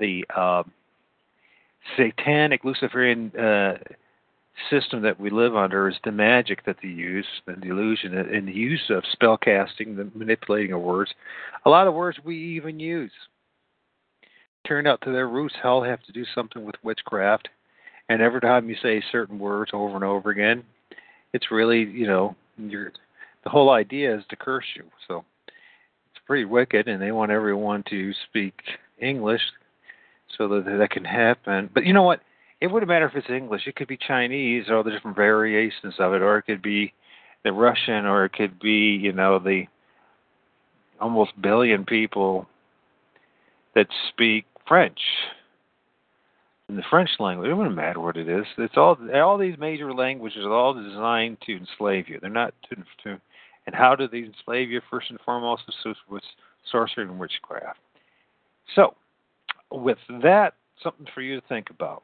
the 0.00 0.24
uh, 0.36 0.64
satanic 1.96 2.64
Luciferian 2.64 3.30
uh, 3.36 3.78
system 4.70 5.02
that 5.02 5.20
we 5.20 5.30
live 5.30 5.54
under 5.54 5.88
is 5.88 5.96
the 6.04 6.12
magic 6.12 6.64
that 6.64 6.76
they 6.82 6.88
use, 6.88 7.26
the 7.46 7.54
illusion, 7.62 8.16
and 8.16 8.48
the 8.48 8.52
use 8.52 8.82
of 8.90 9.04
spell 9.12 9.36
casting, 9.36 9.96
the 9.96 10.10
manipulating 10.14 10.72
of 10.72 10.80
words. 10.80 11.12
A 11.64 11.70
lot 11.70 11.86
of 11.86 11.94
words 11.94 12.18
we 12.24 12.36
even 12.36 12.80
use 12.80 13.12
turned 14.66 14.88
out 14.88 15.00
to 15.02 15.12
their 15.12 15.28
roots 15.28 15.54
hell 15.62 15.82
have 15.82 16.02
to 16.04 16.12
do 16.12 16.24
something 16.34 16.64
with 16.64 16.74
witchcraft. 16.82 17.48
And 18.08 18.22
every 18.22 18.40
time 18.40 18.68
you 18.68 18.76
say 18.82 19.02
certain 19.10 19.38
words 19.38 19.70
over 19.74 19.94
and 19.94 20.04
over 20.04 20.30
again, 20.30 20.62
it's 21.32 21.50
really, 21.50 21.80
you 21.80 22.06
know, 22.06 22.36
you're 22.56 22.92
the 23.44 23.50
whole 23.50 23.70
idea 23.70 24.16
is 24.16 24.24
to 24.30 24.36
curse 24.36 24.64
you. 24.74 24.82
So 25.06 25.24
it's 26.10 26.24
pretty 26.26 26.44
wicked, 26.44 26.88
and 26.88 27.00
they 27.00 27.12
want 27.12 27.30
everyone 27.30 27.84
to 27.90 28.12
speak 28.28 28.54
English 29.00 29.42
so 30.36 30.48
that 30.48 30.64
that 30.64 30.90
can 30.90 31.04
happen. 31.04 31.70
But 31.72 31.84
you 31.84 31.92
know 31.92 32.02
what? 32.02 32.20
It 32.60 32.68
wouldn't 32.68 32.88
matter 32.88 33.06
if 33.06 33.14
it's 33.14 33.30
English. 33.30 33.66
It 33.66 33.76
could 33.76 33.86
be 33.86 33.98
Chinese 33.98 34.64
or 34.68 34.82
the 34.82 34.90
different 34.90 35.16
variations 35.16 35.94
of 35.98 36.14
it, 36.14 36.22
or 36.22 36.38
it 36.38 36.42
could 36.42 36.62
be 36.62 36.92
the 37.44 37.52
Russian, 37.52 38.06
or 38.06 38.24
it 38.24 38.32
could 38.32 38.58
be, 38.58 38.98
you 39.00 39.12
know, 39.12 39.38
the 39.38 39.64
almost 41.00 41.40
billion 41.40 41.84
people 41.84 42.48
that 43.74 43.86
speak 44.08 44.46
French. 44.66 44.98
In 46.68 46.76
the 46.76 46.82
French 46.90 47.10
language, 47.20 47.48
it 47.48 47.54
wouldn't 47.54 47.76
matter 47.76 48.00
what 48.00 48.16
it 48.16 48.28
is. 48.28 48.44
It's 48.58 48.76
all 48.76 48.98
all 49.14 49.38
these 49.38 49.56
major 49.56 49.92
languages 49.92 50.44
are 50.44 50.52
all 50.52 50.74
designed 50.74 51.38
to 51.42 51.56
enslave 51.56 52.08
you. 52.08 52.18
They're 52.20 52.28
not 52.28 52.54
to, 52.68 52.76
to 53.04 53.20
and 53.66 53.74
how 53.74 53.94
do 53.96 54.08
they 54.08 54.18
enslave 54.18 54.70
you? 54.70 54.80
First 54.90 55.10
and 55.10 55.18
foremost, 55.24 55.62
with 56.08 56.22
sorcery 56.70 57.04
and 57.04 57.18
witchcraft. 57.18 57.78
So, 58.74 58.94
with 59.70 59.98
that, 60.22 60.54
something 60.82 61.06
for 61.14 61.20
you 61.20 61.40
to 61.40 61.46
think 61.48 61.70
about. 61.70 62.02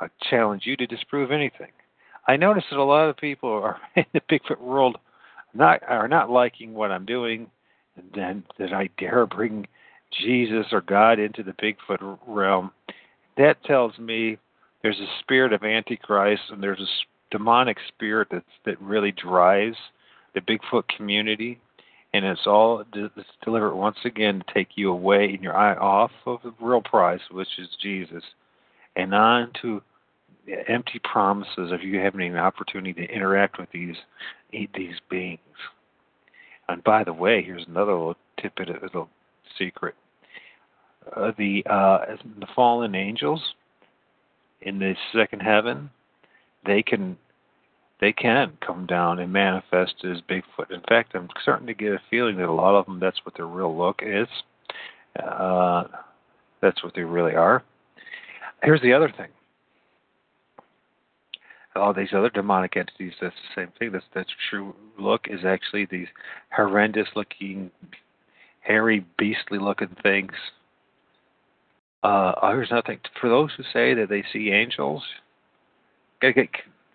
I 0.00 0.08
challenge 0.28 0.62
you 0.64 0.76
to 0.76 0.86
disprove 0.86 1.30
anything. 1.30 1.72
I 2.28 2.36
notice 2.36 2.64
that 2.70 2.78
a 2.78 2.84
lot 2.84 3.08
of 3.08 3.16
people 3.16 3.50
are 3.50 3.78
in 3.96 4.04
the 4.12 4.20
Bigfoot 4.20 4.60
world 4.60 4.98
not 5.54 5.82
are 5.88 6.08
not 6.08 6.30
liking 6.30 6.74
what 6.74 6.90
I'm 6.90 7.06
doing, 7.06 7.50
and 7.96 8.10
then 8.14 8.44
that 8.58 8.72
I 8.72 8.90
dare 8.98 9.26
bring 9.26 9.66
Jesus 10.22 10.66
or 10.72 10.80
God 10.80 11.18
into 11.18 11.42
the 11.42 11.52
Bigfoot 11.52 12.18
realm, 12.26 12.70
that 13.36 13.62
tells 13.64 13.98
me 13.98 14.38
there's 14.82 15.00
a 15.00 15.20
spirit 15.20 15.52
of 15.52 15.62
Antichrist 15.62 16.42
and 16.50 16.62
there's 16.62 16.80
a 16.80 17.36
demonic 17.36 17.76
spirit 17.88 18.28
that's, 18.30 18.44
that 18.64 18.80
really 18.80 19.12
drives 19.12 19.76
the 20.34 20.40
Bigfoot 20.40 20.84
community. 20.96 21.58
And 22.14 22.24
it's 22.24 22.46
all 22.46 22.82
it's 22.94 23.28
delivered 23.44 23.74
once 23.74 23.98
again 24.04 24.38
to 24.46 24.54
take 24.54 24.68
you 24.76 24.90
away 24.90 25.34
and 25.34 25.42
your 25.42 25.56
eye 25.56 25.74
off 25.74 26.12
of 26.24 26.38
the 26.42 26.54
real 26.60 26.80
prize, 26.80 27.20
which 27.30 27.58
is 27.58 27.68
Jesus, 27.82 28.22
and 28.94 29.14
on 29.14 29.50
to 29.60 29.82
empty 30.68 31.00
promises 31.02 31.72
of 31.72 31.82
you 31.82 31.98
having 31.98 32.30
an 32.30 32.36
opportunity 32.36 33.06
to 33.06 33.12
interact 33.12 33.58
with 33.58 33.68
these 33.72 33.96
these 34.52 34.94
beings. 35.10 35.40
And 36.68 36.82
by 36.84 37.04
the 37.04 37.12
way, 37.12 37.42
here's 37.42 37.66
another 37.68 37.92
little 37.92 38.16
tidbit, 38.40 38.70
a 38.70 38.80
little 38.80 39.08
secret. 39.58 39.94
Uh, 41.14 41.32
the 41.38 41.64
uh, 41.70 41.98
the 42.40 42.46
fallen 42.54 42.94
angels 42.94 43.40
in 44.62 44.78
the 44.78 44.94
second 45.12 45.40
heaven, 45.40 45.90
they 46.64 46.82
can 46.82 47.16
they 48.00 48.12
can 48.12 48.52
come 48.64 48.86
down 48.86 49.20
and 49.20 49.32
manifest 49.32 49.94
as 50.04 50.20
Bigfoot. 50.28 50.70
In 50.70 50.80
fact, 50.88 51.14
I'm 51.14 51.28
starting 51.42 51.66
to 51.66 51.74
get 51.74 51.92
a 51.92 52.00
feeling 52.10 52.36
that 52.36 52.48
a 52.48 52.52
lot 52.52 52.78
of 52.78 52.86
them 52.86 53.00
that's 53.00 53.20
what 53.24 53.36
their 53.36 53.46
real 53.46 53.76
look 53.76 54.00
is. 54.02 54.28
Uh, 55.22 55.84
that's 56.60 56.82
what 56.82 56.94
they 56.94 57.02
really 57.02 57.34
are. 57.34 57.62
Here's 58.62 58.82
the 58.82 58.92
other 58.92 59.12
thing. 59.16 59.28
All 61.74 61.92
these 61.92 62.08
other 62.14 62.30
demonic 62.30 62.76
entities, 62.76 63.12
that's 63.20 63.34
the 63.34 63.62
same 63.62 63.72
thing. 63.78 63.92
That's 63.92 64.04
that's 64.14 64.30
true 64.50 64.74
look 64.98 65.26
is 65.28 65.40
actually 65.44 65.86
these 65.86 66.08
horrendous 66.50 67.06
looking 67.14 67.70
hairy, 68.66 69.04
beastly 69.18 69.58
looking 69.58 69.94
things. 70.02 70.32
Uh, 72.02 72.32
there's 72.42 72.70
nothing 72.70 72.98
for 73.20 73.28
those 73.28 73.50
who 73.56 73.62
say 73.72 73.94
that 73.94 74.08
they 74.08 74.24
see 74.32 74.50
angels. 74.50 75.02
Gotta 76.20 76.34
get 76.34 76.48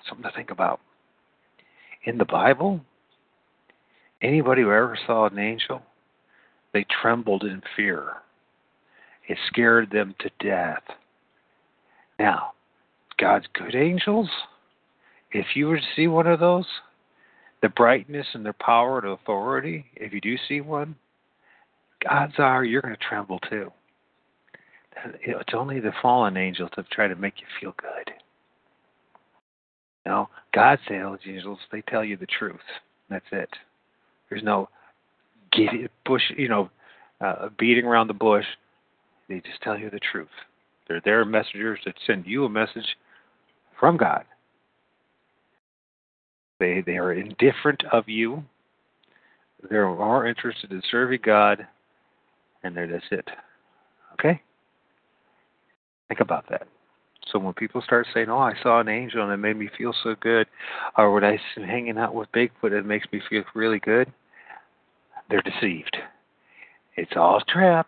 something 0.08 0.24
to 0.24 0.36
think 0.36 0.52
about. 0.52 0.80
In 2.06 2.18
the 2.18 2.26
Bible, 2.26 2.82
Anybody 4.22 4.62
who 4.62 4.72
ever 4.72 4.98
saw 5.08 5.26
an 5.26 5.40
angel, 5.40 5.82
they 6.74 6.86
trembled 7.02 7.44
in 7.44 7.62
fear. 7.76 8.18
It 9.28 9.38
scared 9.48 9.90
them 9.92 10.14
to 10.20 10.30
death. 10.40 10.84
Now, 12.20 12.52
God's 13.18 13.48
good 13.54 13.76
angels, 13.76 14.30
if 15.32 15.48
you 15.56 15.68
were 15.68 15.78
to 15.78 15.86
see 15.96 16.08
one 16.08 16.28
of 16.28 16.40
those, 16.40 16.68
the 17.64 17.70
brightness 17.70 18.28
and 18.34 18.46
their 18.46 18.54
power 18.54 19.00
and 19.00 19.08
authority, 19.08 19.86
if 19.96 20.14
you 20.14 20.22
do 20.22 20.36
see 20.48 20.62
one, 20.62 20.96
odds 22.10 22.34
are 22.38 22.64
you're 22.64 22.82
going 22.82 22.96
to 22.96 23.04
tremble 23.08 23.40
too. 23.50 23.72
It's 25.22 25.54
only 25.54 25.80
the 25.80 25.94
fallen 26.02 26.38
angels 26.38 26.70
that 26.76 26.90
try 26.92 27.08
to 27.08 27.16
make 27.16 27.36
you 27.40 27.48
feel 27.60 27.74
good. 27.82 28.14
No, 30.06 30.30
God's 30.54 30.82
angels, 30.90 31.60
they 31.72 31.82
tell 31.82 32.04
you 32.04 32.18
the 32.18 32.28
truth. 32.28 32.60
That's 33.10 33.26
it. 33.32 33.50
There's 34.30 34.44
no 34.44 34.70
bush, 36.06 36.24
you 36.38 36.50
know, 36.50 36.70
uh, 37.20 37.50
beating 37.58 37.86
around 37.86 38.08
the 38.08 38.14
bush. 38.14 38.46
They 39.30 39.40
just 39.42 39.62
tell 39.62 39.78
you 39.78 39.90
the 39.90 40.00
truth. 40.00 40.28
They're 40.88 41.02
their 41.04 41.24
messengers 41.24 41.80
that 41.86 41.96
send 42.06 42.26
you 42.26 42.46
a 42.46 42.50
message 42.50 42.98
from 43.80 43.98
God. 43.98 44.26
They 46.60 46.84
they 46.86 46.98
are 46.98 47.14
indifferent 47.14 47.84
of 47.92 48.08
you. 48.08 48.44
They're 49.70 49.88
more 49.88 50.26
interested 50.28 50.72
in 50.72 50.82
serving 50.90 51.22
God, 51.24 51.68
and 52.64 52.76
they're 52.76 52.88
that's 52.88 53.06
it. 53.12 53.28
Okay. 54.14 54.42
Think 56.08 56.20
about 56.20 56.46
that. 56.50 56.68
So 57.32 57.40
when 57.40 57.54
people 57.54 57.82
start 57.82 58.08
saying, 58.14 58.30
"Oh, 58.30 58.40
I 58.40 58.54
saw 58.62 58.80
an 58.80 58.90
angel 58.90 59.24
and 59.24 59.32
it 59.32 59.38
made 59.38 59.58
me 59.58 59.70
feel 59.78 59.94
so 60.04 60.16
good," 60.20 60.48
or 60.98 61.12
when 61.14 61.24
I 61.24 61.40
am 61.58 61.64
hanging 61.64 61.98
out 61.98 62.14
with 62.14 62.32
Bigfoot, 62.32 62.72
it 62.72 62.86
makes 62.86 63.08
me 63.12 63.22
feel 63.30 63.44
really 63.54 63.80
good, 63.80 64.12
they're 65.30 65.42
deceived. 65.42 65.98
It's 66.98 67.16
all 67.16 67.38
a 67.38 67.46
trap, 67.46 67.88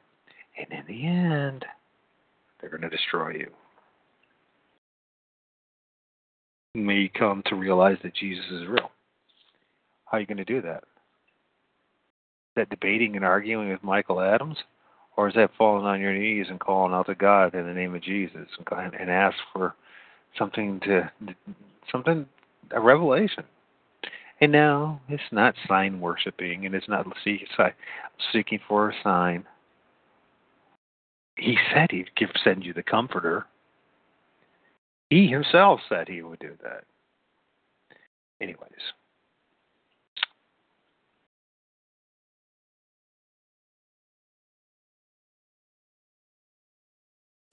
and 0.57 0.67
in 0.71 0.85
the 0.87 1.05
end, 1.05 1.65
they're 2.59 2.69
going 2.69 2.81
to 2.81 2.89
destroy 2.89 3.31
you. 3.31 3.51
You 6.73 6.81
may 6.81 7.09
come 7.09 7.43
to 7.47 7.55
realize 7.55 7.97
that 8.03 8.15
Jesus 8.15 8.45
is 8.51 8.67
real. 8.67 8.91
How 10.05 10.17
are 10.17 10.19
you 10.21 10.25
going 10.25 10.37
to 10.37 10.45
do 10.45 10.61
that? 10.61 10.83
That 12.55 12.69
debating 12.69 13.15
and 13.15 13.25
arguing 13.25 13.69
with 13.69 13.83
Michael 13.83 14.21
Adams? 14.21 14.57
Or 15.15 15.27
is 15.27 15.35
that 15.35 15.51
falling 15.57 15.85
on 15.85 16.01
your 16.01 16.13
knees 16.13 16.47
and 16.49 16.59
calling 16.59 16.93
out 16.93 17.05
to 17.05 17.15
God 17.15 17.53
in 17.53 17.65
the 17.65 17.73
name 17.73 17.93
of 17.93 18.01
Jesus 18.01 18.47
and, 18.71 18.93
and 18.95 19.09
ask 19.09 19.35
for 19.53 19.75
something 20.37 20.79
to, 20.81 21.11
something, 21.91 22.25
a 22.71 22.81
revelation? 22.81 23.43
And 24.41 24.51
now 24.51 24.99
it's 25.07 25.23
not 25.31 25.55
sign 25.67 26.01
worshiping 26.01 26.65
and 26.65 26.73
it's 26.73 26.89
not 26.89 27.05
seeking 27.23 28.59
for 28.67 28.89
a 28.89 28.95
sign. 29.03 29.45
He 31.37 31.57
said 31.73 31.91
he'd 31.91 32.15
give, 32.15 32.29
send 32.43 32.63
you 32.63 32.73
the 32.73 32.83
Comforter. 32.83 33.45
He 35.09 35.27
himself 35.27 35.79
said 35.87 36.07
he 36.07 36.23
would 36.23 36.39
do 36.39 36.57
that. 36.63 36.83
Anyways. 38.41 38.71